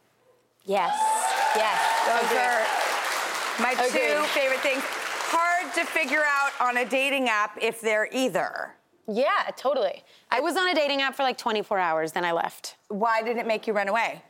Yes. 0.65 0.93
Yes. 1.57 1.79
Those 2.07 2.31
Agreed. 2.31 2.41
are 2.41 3.63
my 3.63 3.75
two 3.75 3.89
Agreed. 3.89 4.29
favorite 4.31 4.61
things. 4.61 4.83
Hard 4.85 5.75
to 5.75 5.85
figure 5.85 6.23
out 6.25 6.53
on 6.61 6.79
a 6.79 6.85
dating 6.89 7.29
app 7.29 7.59
if 7.61 7.81
they're 7.81 8.09
either. 8.13 8.75
Yeah, 9.07 9.51
totally. 9.57 10.03
I 10.31 10.41
was 10.41 10.57
on 10.57 10.69
a 10.69 10.75
dating 10.75 11.01
app 11.03 11.15
for 11.15 11.23
like 11.23 11.39
24 11.39 11.79
hours, 11.79 12.13
then 12.13 12.25
I 12.25 12.33
left. 12.33 12.77
Why 12.89 13.23
did 13.23 13.37
it 13.39 13.47
make 13.47 13.67
you 13.67 13.73
run 13.73 13.89
away? 13.89 14.23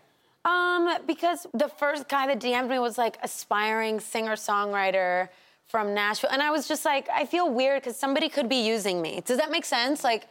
Um, 0.44 0.98
because 1.06 1.46
the 1.52 1.68
first 1.68 2.08
guy 2.08 2.26
that 2.28 2.38
DM'd 2.40 2.70
me 2.70 2.78
was 2.78 2.96
like 2.96 3.18
aspiring 3.22 3.98
singer-songwriter 4.00 5.28
from 5.66 5.94
Nashville. 5.94 6.30
And 6.32 6.40
I 6.40 6.50
was 6.50 6.66
just 6.68 6.84
like, 6.84 7.08
I 7.12 7.26
feel 7.26 7.50
weird 7.52 7.82
because 7.82 7.96
somebody 7.98 8.28
could 8.28 8.48
be 8.48 8.64
using 8.66 9.02
me. 9.02 9.20
Does 9.24 9.36
that 9.38 9.50
make 9.50 9.64
sense? 9.64 10.04
Like 10.04 10.28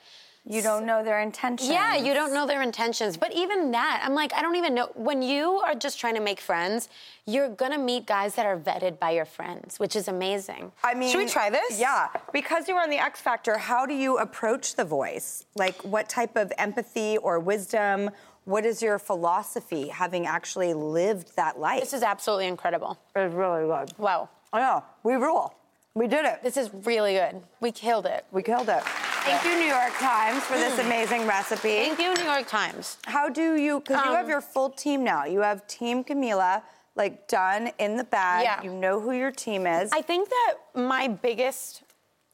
You 0.49 0.61
don't 0.61 0.85
know 0.85 1.03
their 1.03 1.19
intentions. 1.19 1.69
Yeah, 1.69 1.97
you 1.97 2.13
don't 2.13 2.33
know 2.33 2.47
their 2.47 2.61
intentions. 2.61 3.17
But 3.17 3.33
even 3.33 3.71
that, 3.71 4.01
I'm 4.03 4.15
like, 4.15 4.33
I 4.33 4.41
don't 4.41 4.55
even 4.55 4.73
know. 4.73 4.89
When 4.95 5.21
you 5.21 5.59
are 5.59 5.75
just 5.75 5.99
trying 5.99 6.15
to 6.15 6.21
make 6.21 6.39
friends, 6.39 6.87
you're 7.25 7.49
gonna 7.49 7.77
meet 7.77 8.05
guys 8.05 8.35
that 8.35 8.45
are 8.45 8.57
vetted 8.57 8.97
by 8.97 9.11
your 9.11 9.25
friends, 9.25 9.77
which 9.77 9.93
is 9.95 10.07
amazing. 10.07 10.71
I 10.85 10.93
mean, 10.93 11.11
should 11.11 11.17
we 11.17 11.25
try 11.25 11.49
this? 11.49 11.77
Yeah, 11.77 12.07
because 12.31 12.69
you 12.69 12.75
were 12.75 12.81
on 12.81 12.89
the 12.89 12.97
X 12.97 13.19
Factor. 13.19 13.57
How 13.57 13.85
do 13.85 13.93
you 13.93 14.19
approach 14.19 14.75
the 14.75 14.85
voice? 14.85 15.45
Like, 15.55 15.81
what 15.83 16.07
type 16.07 16.37
of 16.37 16.53
empathy 16.57 17.17
or 17.17 17.39
wisdom? 17.39 18.09
What 18.45 18.65
is 18.65 18.81
your 18.81 18.97
philosophy, 18.99 19.89
having 19.89 20.25
actually 20.25 20.73
lived 20.73 21.35
that 21.35 21.59
life? 21.59 21.81
This 21.81 21.93
is 21.93 22.03
absolutely 22.03 22.47
incredible. 22.47 22.97
It's 23.13 23.33
really 23.33 23.67
good. 23.67 23.91
Wow. 23.97 24.29
Oh, 24.53 24.57
I 24.57 24.61
know. 24.61 24.83
We 25.03 25.15
rule. 25.15 25.53
We 25.93 26.07
did 26.07 26.23
it. 26.23 26.41
This 26.43 26.55
is 26.55 26.69
really 26.85 27.15
good. 27.15 27.41
We 27.59 27.73
killed 27.73 28.05
it. 28.05 28.23
We 28.31 28.43
killed 28.43 28.69
it. 28.69 28.83
Thank 29.27 29.43
you, 29.43 29.59
New 29.59 29.65
York 29.65 29.91
Times, 29.99 30.41
for 30.43 30.53
this 30.53 30.79
amazing 30.79 31.27
recipe. 31.27 31.67
Thank 31.67 31.99
you, 31.99 32.13
New 32.13 32.23
York 32.23 32.47
Times. 32.47 32.97
How 33.05 33.27
do 33.27 33.55
you? 33.55 33.81
Because 33.81 34.05
you 34.05 34.13
have 34.13 34.23
Um, 34.23 34.29
your 34.29 34.39
full 34.39 34.69
team 34.69 35.03
now. 35.03 35.25
You 35.25 35.41
have 35.41 35.67
Team 35.67 36.01
Camila, 36.05 36.63
like 36.95 37.27
done 37.27 37.71
in 37.77 37.97
the 37.97 38.05
bag. 38.05 38.43
Yeah. 38.43 38.61
You 38.63 38.71
know 38.71 39.01
who 39.01 39.11
your 39.11 39.31
team 39.31 39.67
is. 39.67 39.91
I 39.91 40.01
think 40.01 40.29
that 40.29 40.53
my 40.75 41.09
biggest 41.09 41.83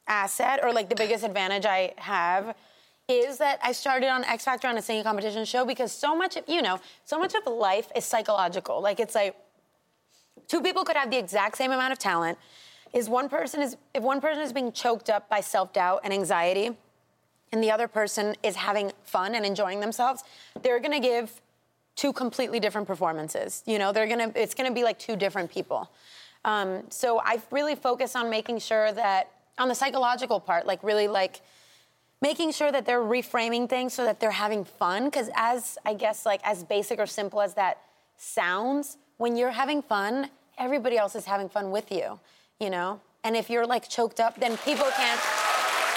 asset, 0.08 0.60
or 0.62 0.72
like 0.72 0.88
the 0.90 0.96
biggest 0.96 1.24
advantage 1.24 1.66
I 1.66 1.94
have, 1.98 2.56
is 3.08 3.40
that 3.40 3.60
I 3.64 3.72
started 3.72 4.10
on 4.10 4.24
X 4.26 4.46
Factor 4.46 4.68
on 4.68 4.78
a 4.78 4.82
singing 4.82 5.04
competition 5.04 5.46
show 5.46 5.66
because 5.66 5.92
so 5.92 6.16
much, 6.16 6.38
of, 6.38 6.44
you 6.48 6.62
know, 6.62 6.80
so 7.06 7.18
much 7.18 7.34
of 7.34 7.52
life 7.52 7.88
is 7.96 8.06
psychological. 8.06 8.82
Like 8.82 9.00
it's 9.00 9.16
like 9.16 9.36
two 10.48 10.62
people 10.62 10.84
could 10.84 10.96
have 10.96 11.10
the 11.10 11.18
exact 11.18 11.58
same 11.58 11.72
amount 11.72 11.92
of 11.92 11.98
talent. 11.98 12.38
Is 12.94 13.10
one 13.10 13.28
person 13.28 13.64
is 13.64 13.76
if 13.96 14.04
one 14.04 14.22
person 14.22 14.44
is 14.44 14.54
being 14.54 14.72
choked 14.72 15.10
up 15.10 15.28
by 15.28 15.42
self 15.42 15.74
doubt 15.74 16.02
and 16.04 16.14
anxiety, 16.14 16.78
and 17.54 17.64
the 17.64 17.70
other 17.70 17.88
person 17.88 18.36
is 18.42 18.56
having 18.56 18.92
fun 19.04 19.36
and 19.36 19.46
enjoying 19.46 19.80
themselves, 19.80 20.24
they're 20.64 20.80
gonna 20.80 21.00
give 21.00 21.40
two 21.96 22.12
completely 22.12 22.60
different 22.60 22.88
performances. 22.88 23.62
You 23.68 23.78
know, 23.78 23.92
they're 23.92 24.08
gonna 24.08 24.32
it's 24.36 24.56
gonna 24.56 24.74
be 24.74 24.84
like 24.84 24.98
two 24.98 25.16
different 25.16 25.52
people. 25.52 25.90
Um, 26.44 26.82
so 26.90 27.22
I 27.24 27.40
really 27.52 27.76
focus 27.76 28.16
on 28.16 28.32
making 28.32 28.58
sure 28.58 28.92
that 28.94 29.30
on 29.60 29.70
the 29.70 29.76
psychological 29.76 30.40
part, 30.40 30.66
like 30.66 30.84
really 30.84 31.08
like 31.08 31.42
making 32.24 32.54
sure 32.54 32.72
that 32.72 32.88
they're 32.88 33.04
reframing 33.04 33.70
things 33.70 33.94
so 33.94 34.04
that 34.04 34.20
they're 34.20 34.32
having 34.32 34.66
fun. 34.66 35.06
Because 35.06 35.30
as 35.36 35.78
I 35.86 35.94
guess 35.94 36.26
like 36.26 36.42
as 36.44 36.64
basic 36.64 36.98
or 37.00 37.06
simple 37.06 37.40
as 37.40 37.54
that 37.54 37.78
sounds, 38.18 38.98
when 39.18 39.36
you're 39.36 39.52
having 39.52 39.84
fun, 39.84 40.32
everybody 40.58 40.98
else 40.98 41.16
is 41.16 41.26
having 41.26 41.50
fun 41.50 41.70
with 41.70 41.92
you. 41.92 42.20
You 42.60 42.72
know. 42.72 43.00
And 43.24 43.38
if 43.38 43.52
you're 43.52 43.68
like 43.68 43.88
choked 43.88 44.20
up, 44.20 44.40
then 44.40 44.58
people 44.58 44.88
can't 44.98 45.22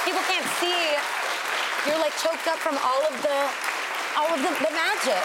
people 0.05 0.21
can't 0.29 0.47
see 0.61 1.16
you're 1.87 1.99
like 1.99 2.17
choked 2.19 2.47
up 2.49 2.59
from 2.59 2.77
all 2.83 3.03
of 3.07 3.23
the 3.23 3.39
all 4.19 4.29
of 4.35 4.41
the, 4.43 4.65
the 4.65 4.73
magic. 4.73 5.25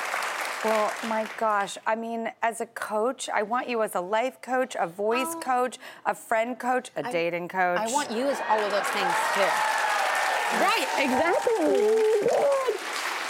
Well, 0.64 0.92
my 1.08 1.28
gosh. 1.38 1.78
I 1.88 1.96
mean, 1.96 2.32
as 2.44 2.62
a 2.62 2.68
coach, 2.68 3.30
I 3.34 3.42
want 3.42 3.68
you 3.68 3.82
as 3.82 3.96
a 3.96 4.02
life 4.02 4.42
coach, 4.42 4.76
a 4.80 4.86
voice 4.86 5.34
oh. 5.36 5.40
coach, 5.40 5.80
a 6.06 6.14
friend 6.14 6.60
coach, 6.60 6.92
a 6.96 7.04
dating 7.04 7.48
coach. 7.48 7.80
I 7.80 7.92
want 7.92 8.12
you 8.12 8.28
as 8.28 8.40
all 8.48 8.60
of 8.60 8.70
those 8.70 8.86
things 8.94 9.14
too. 9.34 9.50
Right, 10.60 10.88
exactly. 11.00 11.82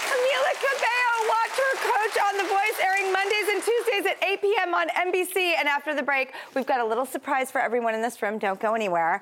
Camila 0.10 0.54
Cabello, 0.60 1.14
watch 1.30 1.56
her 1.56 1.76
coach 1.80 2.18
on 2.28 2.38
The 2.38 2.44
Voice, 2.50 2.78
airing 2.84 3.14
Mondays 3.14 3.48
and 3.50 3.64
Tuesdays 3.64 4.06
at 4.08 4.24
8 4.24 4.42
p.m. 4.42 4.74
on 4.74 4.90
NBC. 4.90 5.54
And 5.58 5.70
after 5.70 5.94
the 5.94 6.04
break, 6.04 6.34
we've 6.54 6.66
got 6.66 6.82
a 6.82 6.86
little 6.86 7.06
surprise 7.06 7.50
for 7.50 7.62
everyone 7.62 7.94
in 7.94 8.02
this 8.02 8.22
room. 8.22 8.40
Don't 8.40 8.60
go 8.60 8.74
anywhere. 8.74 9.22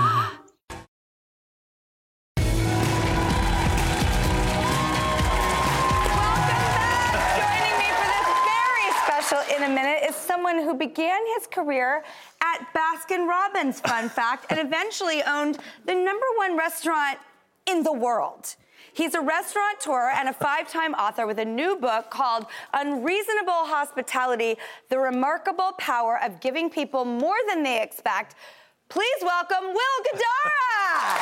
Began 10.81 11.21
his 11.37 11.45
career 11.45 12.03
at 12.41 12.67
Baskin 12.73 13.27
Robbins, 13.27 13.79
fun 13.81 14.09
fact, 14.19 14.47
and 14.49 14.59
eventually 14.59 15.21
owned 15.21 15.59
the 15.85 15.93
number 15.93 16.25
one 16.37 16.57
restaurant 16.57 17.19
in 17.67 17.83
the 17.83 17.93
world. 17.93 18.55
He's 18.91 19.13
a 19.13 19.21
restaurateur 19.21 20.09
and 20.15 20.27
a 20.27 20.33
five 20.33 20.67
time 20.67 20.95
author 20.95 21.27
with 21.27 21.37
a 21.37 21.45
new 21.45 21.75
book 21.75 22.09
called 22.09 22.47
Unreasonable 22.73 23.67
Hospitality 23.69 24.55
The 24.89 24.97
Remarkable 24.97 25.73
Power 25.77 26.19
of 26.23 26.39
Giving 26.39 26.67
People 26.67 27.05
More 27.05 27.37
Than 27.47 27.61
They 27.61 27.83
Expect. 27.83 28.33
Please 28.89 29.21
welcome 29.21 29.65
Will 29.65 29.97
Guidara. 30.07 31.21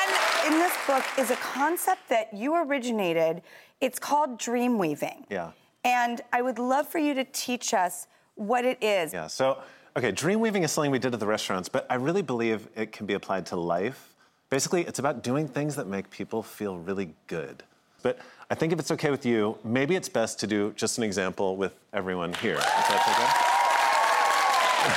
And 0.00 0.54
in 0.54 0.58
this 0.60 0.72
book 0.86 1.04
is 1.18 1.30
a 1.30 1.36
concept 1.36 2.08
that 2.08 2.32
you 2.32 2.54
originated. 2.54 3.42
It's 3.82 3.98
called 3.98 4.38
dream 4.38 4.78
weaving. 4.78 5.26
Yeah. 5.28 5.50
And 5.84 6.20
I 6.32 6.42
would 6.42 6.58
love 6.58 6.88
for 6.88 6.98
you 6.98 7.14
to 7.14 7.24
teach 7.24 7.72
us 7.74 8.06
what 8.34 8.64
it 8.64 8.82
is. 8.82 9.12
Yeah. 9.12 9.26
So, 9.26 9.58
okay, 9.96 10.12
dream 10.12 10.40
weaving 10.40 10.62
is 10.62 10.72
something 10.72 10.90
we 10.90 10.98
did 10.98 11.14
at 11.14 11.20
the 11.20 11.26
restaurants, 11.26 11.68
but 11.68 11.86
I 11.90 11.94
really 11.94 12.22
believe 12.22 12.68
it 12.76 12.92
can 12.92 13.06
be 13.06 13.14
applied 13.14 13.46
to 13.46 13.56
life. 13.56 14.14
Basically, 14.50 14.82
it's 14.82 14.98
about 14.98 15.22
doing 15.22 15.46
things 15.46 15.76
that 15.76 15.86
make 15.86 16.10
people 16.10 16.42
feel 16.42 16.78
really 16.78 17.14
good. 17.26 17.62
But 18.02 18.18
I 18.50 18.54
think 18.54 18.72
if 18.72 18.78
it's 18.78 18.90
okay 18.92 19.10
with 19.10 19.26
you, 19.26 19.58
maybe 19.64 19.96
it's 19.96 20.08
best 20.08 20.38
to 20.40 20.46
do 20.46 20.72
just 20.76 20.98
an 20.98 21.04
example 21.04 21.56
with 21.56 21.74
everyone 21.92 22.32
here. 22.34 22.54
Is 22.54 22.64
that 22.64 23.52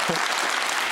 okay? 0.09 0.37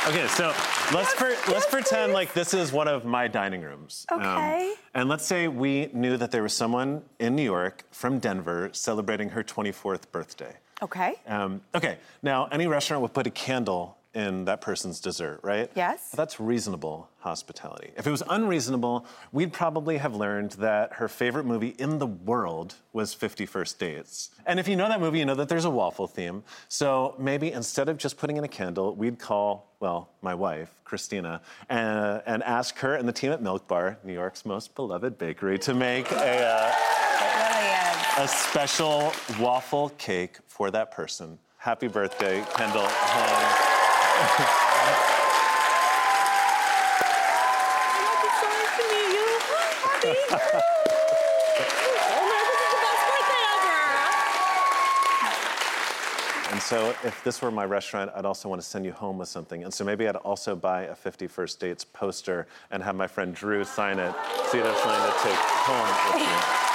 Okay, 0.07 0.27
so 0.27 0.47
let's 0.93 1.13
per- 1.15 1.37
let's 1.51 1.65
pretend 1.67 2.13
like 2.13 2.33
this 2.33 2.53
is 2.53 2.71
one 2.71 2.87
of 2.87 3.05
my 3.05 3.27
dining 3.27 3.61
rooms. 3.61 4.05
Um, 4.11 4.21
Okay. 4.21 4.73
and 4.93 5.09
let's 5.09 5.25
say 5.25 5.47
we 5.47 5.89
knew 5.93 6.17
that 6.17 6.31
there 6.31 6.43
was 6.43 6.53
someone 6.53 7.03
in 7.19 7.35
New 7.35 7.43
York 7.43 7.83
from 7.91 8.19
Denver 8.19 8.69
celebrating 8.73 9.29
her 9.29 9.43
24th 9.43 10.11
birthday. 10.11 10.55
Okay. 10.81 11.15
Um, 11.27 11.61
okay, 11.75 11.97
now 12.23 12.47
any 12.51 12.65
restaurant 12.67 13.01
would 13.01 13.13
put 13.13 13.27
a 13.27 13.31
candle 13.31 13.97
in 14.13 14.45
that 14.45 14.61
person's 14.61 14.99
dessert, 14.99 15.39
right? 15.43 15.69
Yes. 15.75 16.09
That's 16.11 16.39
reasonable 16.39 17.09
hospitality. 17.19 17.91
If 17.95 18.07
it 18.07 18.11
was 18.11 18.23
unreasonable, 18.27 19.05
we'd 19.31 19.53
probably 19.53 19.97
have 19.97 20.15
learned 20.15 20.51
that 20.53 20.93
her 20.93 21.07
favorite 21.07 21.45
movie 21.45 21.75
in 21.77 21.99
the 21.99 22.07
world 22.07 22.75
was 22.91 23.13
50 23.13 23.45
First 23.45 23.77
Dates. 23.77 24.31
And 24.45 24.59
if 24.59 24.67
you 24.67 24.75
know 24.75 24.87
that 24.87 24.99
movie, 24.99 25.19
you 25.19 25.25
know 25.25 25.35
that 25.35 25.49
there's 25.49 25.65
a 25.65 25.69
waffle 25.69 26.07
theme. 26.07 26.43
So 26.69 27.15
maybe 27.19 27.51
instead 27.51 27.87
of 27.87 27.97
just 27.97 28.17
putting 28.17 28.37
in 28.37 28.43
a 28.43 28.47
candle, 28.47 28.95
we'd 28.95 29.19
call, 29.19 29.75
well, 29.79 30.09
my 30.21 30.33
wife, 30.33 30.73
Christina, 30.83 31.41
and, 31.69 32.23
and 32.25 32.43
ask 32.43 32.77
her 32.79 32.95
and 32.95 33.07
the 33.07 33.13
team 33.13 33.31
at 33.31 33.43
Milk 33.43 33.67
Bar, 33.67 33.99
New 34.03 34.13
York's 34.13 34.45
most 34.45 34.73
beloved 34.75 35.17
bakery, 35.17 35.59
to 35.59 35.73
make 35.73 36.11
a. 36.11 36.45
Uh, 36.45 36.73
a 38.19 38.27
special 38.27 39.13
waffle 39.39 39.89
cake 39.97 40.39
for 40.47 40.69
that 40.71 40.91
person. 40.91 41.39
Happy 41.57 41.87
birthday, 41.87 42.43
Kendall. 42.53 42.87
And 56.51 56.59
so, 56.61 56.93
if 57.03 57.23
this 57.23 57.41
were 57.41 57.51
my 57.51 57.63
restaurant, 57.63 58.11
I'd 58.15 58.25
also 58.25 58.49
want 58.49 58.59
to 58.61 58.67
send 58.67 58.83
you 58.83 58.91
home 58.91 59.17
with 59.17 59.29
something. 59.29 59.63
And 59.63 59.73
so, 59.73 59.85
maybe 59.85 60.07
I'd 60.09 60.15
also 60.17 60.55
buy 60.55 60.83
a 60.83 60.95
50 60.95 61.27
First 61.27 61.59
Dates 61.59 61.85
poster 61.85 62.47
and 62.71 62.83
have 62.83 62.95
my 62.95 63.07
friend 63.07 63.33
Drew 63.33 63.63
sign 63.63 63.99
it 63.99 64.13
so 64.51 64.57
you'd 64.57 64.65
have 64.65 64.75
something 64.77 64.99
to 64.99 65.17
take 65.23 65.39
home 65.39 65.87
with 66.11 66.23
you. 66.23 66.69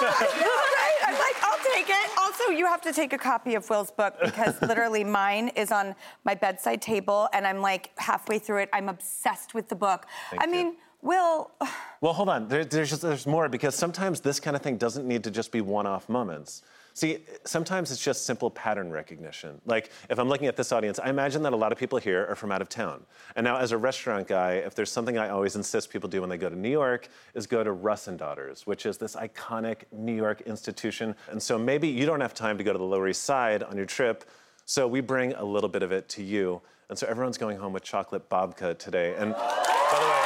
right? 0.00 0.96
I'm 1.06 1.14
like, 1.18 1.36
I'll 1.42 1.62
take 1.74 1.88
it. 1.88 2.08
Also, 2.18 2.50
you 2.50 2.66
have 2.78 2.94
to 2.94 3.00
take 3.00 3.12
a 3.12 3.18
copy 3.18 3.54
of 3.56 3.68
Will's 3.68 3.90
book 3.90 4.14
because 4.22 4.60
literally 4.62 5.02
mine 5.02 5.48
is 5.48 5.72
on 5.72 5.96
my 6.24 6.34
bedside 6.34 6.80
table 6.80 7.28
and 7.32 7.46
I'm 7.46 7.60
like 7.60 7.90
halfway 7.96 8.38
through 8.38 8.62
it. 8.62 8.68
I'm 8.72 8.88
obsessed 8.88 9.52
with 9.52 9.68
the 9.68 9.74
book. 9.74 10.06
Thank 10.30 10.42
I 10.42 10.46
you. 10.46 10.52
mean, 10.52 10.76
Will, 11.02 11.50
Well, 12.00 12.12
hold 12.12 12.28
on. 12.28 12.46
There, 12.46 12.64
there's, 12.64 12.90
just, 12.90 13.02
there's 13.02 13.26
more 13.26 13.48
because 13.48 13.74
sometimes 13.74 14.20
this 14.20 14.38
kind 14.38 14.54
of 14.54 14.62
thing 14.62 14.76
doesn't 14.76 15.06
need 15.06 15.24
to 15.24 15.30
just 15.32 15.50
be 15.50 15.60
one 15.60 15.86
off 15.86 16.08
moments. 16.08 16.62
See, 16.98 17.18
sometimes 17.44 17.92
it's 17.92 18.02
just 18.02 18.26
simple 18.26 18.50
pattern 18.50 18.90
recognition. 18.90 19.60
Like, 19.64 19.92
if 20.10 20.18
I'm 20.18 20.28
looking 20.28 20.48
at 20.48 20.56
this 20.56 20.72
audience, 20.72 20.98
I 20.98 21.10
imagine 21.10 21.42
that 21.44 21.52
a 21.52 21.56
lot 21.56 21.70
of 21.70 21.78
people 21.78 21.96
here 21.98 22.26
are 22.28 22.34
from 22.34 22.50
out 22.50 22.60
of 22.60 22.68
town. 22.68 23.04
And 23.36 23.44
now, 23.44 23.56
as 23.56 23.70
a 23.70 23.78
restaurant 23.78 24.26
guy, 24.26 24.54
if 24.54 24.74
there's 24.74 24.90
something 24.90 25.16
I 25.16 25.28
always 25.28 25.54
insist 25.54 25.90
people 25.90 26.08
do 26.08 26.20
when 26.22 26.28
they 26.28 26.36
go 26.36 26.48
to 26.48 26.58
New 26.58 26.68
York, 26.68 27.08
is 27.34 27.46
go 27.46 27.62
to 27.62 27.70
Russ 27.70 28.08
and 28.08 28.18
Daughters, 28.18 28.66
which 28.66 28.84
is 28.84 28.98
this 28.98 29.14
iconic 29.14 29.82
New 29.92 30.12
York 30.12 30.40
institution. 30.40 31.14
And 31.30 31.40
so 31.40 31.56
maybe 31.56 31.86
you 31.86 32.04
don't 32.04 32.20
have 32.20 32.34
time 32.34 32.58
to 32.58 32.64
go 32.64 32.72
to 32.72 32.78
the 32.78 32.84
Lower 32.84 33.06
East 33.06 33.22
Side 33.22 33.62
on 33.62 33.76
your 33.76 33.86
trip, 33.86 34.24
so 34.64 34.88
we 34.88 35.00
bring 35.00 35.34
a 35.34 35.44
little 35.44 35.70
bit 35.70 35.84
of 35.84 35.92
it 35.92 36.08
to 36.10 36.22
you. 36.24 36.60
And 36.88 36.98
so 36.98 37.06
everyone's 37.06 37.38
going 37.38 37.58
home 37.58 37.72
with 37.72 37.84
chocolate 37.84 38.28
babka 38.28 38.76
today. 38.76 39.14
And 39.14 39.32
by 39.34 39.38
the 39.38 40.08
way, 40.08 40.22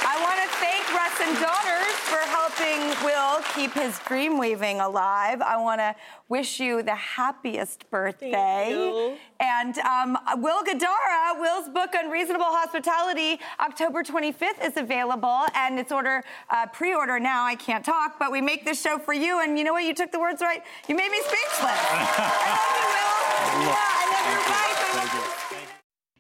I 0.09 0.17
want 0.25 0.41
to 0.41 0.49
thank 0.57 0.89
Russ 0.95 1.21
and 1.21 1.37
Daughters 1.37 1.97
for 2.09 2.23
helping 2.33 2.81
Will 3.05 3.45
keep 3.57 3.73
his 3.73 3.99
dream 4.01 4.39
weaving 4.39 4.81
alive. 4.81 5.41
I 5.41 5.57
want 5.57 5.81
to 5.81 5.95
wish 6.29 6.61
you 6.61 6.83
the 6.83 6.95
happiest 6.95 7.91
birthday. 7.91 9.17
And 9.41 9.79
um, 9.79 10.19
Will 10.37 10.63
Guidara, 10.63 11.41
Will's 11.41 11.69
book 11.71 11.91
Unreasonable 11.95 12.45
Hospitality, 12.45 13.41
October 13.59 14.03
25th 14.03 14.63
is 14.63 14.77
available, 14.77 15.47
and 15.55 15.79
it's 15.79 15.91
order 15.91 16.23
uh, 16.51 16.67
pre-order 16.67 17.19
now. 17.19 17.45
I 17.45 17.55
can't 17.55 17.85
talk, 17.85 18.19
but 18.19 18.31
we 18.31 18.43
make 18.43 18.67
this 18.67 18.81
show 18.81 18.99
for 18.99 19.15
you. 19.15 19.43
And 19.43 19.59
you 19.59 19.65
know 19.65 19.73
what? 19.73 19.85
You 19.85 19.95
took 19.95 20.13
the 20.13 20.21
words 20.21 20.43
right. 20.43 20.63
You 20.87 20.95
made 20.95 21.11
me 21.11 21.21
speechless. 21.21 21.81
I 21.89 22.53
love 22.53 23.53
you, 23.53 23.59
Will. 23.59 23.69
Yeah, 23.69 23.77
I 23.79 24.05
love 24.13 24.27
your 24.33 24.43
wife. 24.51 24.79
I 24.85 24.99
love 24.99 25.15
you. 25.15 25.69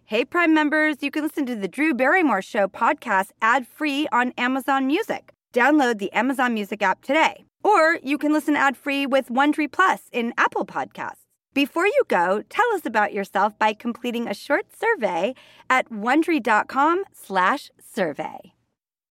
Hey, 0.06 0.24
Prime 0.24 0.54
members, 0.54 1.02
you 1.02 1.10
can 1.10 1.22
listen 1.22 1.44
to 1.46 1.54
the 1.54 1.68
Drew 1.68 1.92
Barrymore 1.92 2.40
Show 2.40 2.66
podcast 2.66 3.30
ad 3.42 3.66
free 3.66 4.08
on 4.10 4.32
Amazon 4.38 4.86
Music. 4.86 5.35
Download 5.56 5.96
the 5.96 6.12
Amazon 6.12 6.52
Music 6.52 6.82
app 6.82 7.00
today. 7.00 7.44
Or 7.64 7.98
you 8.02 8.18
can 8.18 8.30
listen 8.30 8.56
ad 8.56 8.76
free 8.76 9.06
with 9.06 9.30
Wondery 9.30 9.72
Plus 9.72 10.02
in 10.12 10.34
Apple 10.36 10.66
Podcasts. 10.66 11.24
Before 11.54 11.86
you 11.86 12.02
go, 12.08 12.42
tell 12.50 12.70
us 12.74 12.84
about 12.84 13.14
yourself 13.14 13.58
by 13.58 13.72
completing 13.72 14.28
a 14.28 14.34
short 14.34 14.66
survey 14.78 15.34
at 15.70 15.88
wondery.com/slash 15.88 17.70
survey. 17.82 18.52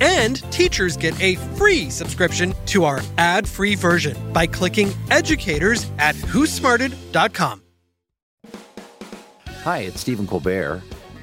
And 0.00 0.36
teachers 0.52 0.96
get 0.96 1.20
a 1.20 1.36
free 1.56 1.90
subscription 1.90 2.54
to 2.66 2.84
our 2.84 3.00
ad 3.18 3.48
free 3.48 3.74
version 3.74 4.16
by 4.32 4.46
clicking 4.46 4.90
educators 5.10 5.90
at 5.98 6.14
whosmarted.com. 6.14 7.62
Hi, 9.62 9.78
it's 9.80 10.00
Stephen 10.00 10.28
Colbert, 10.28 10.82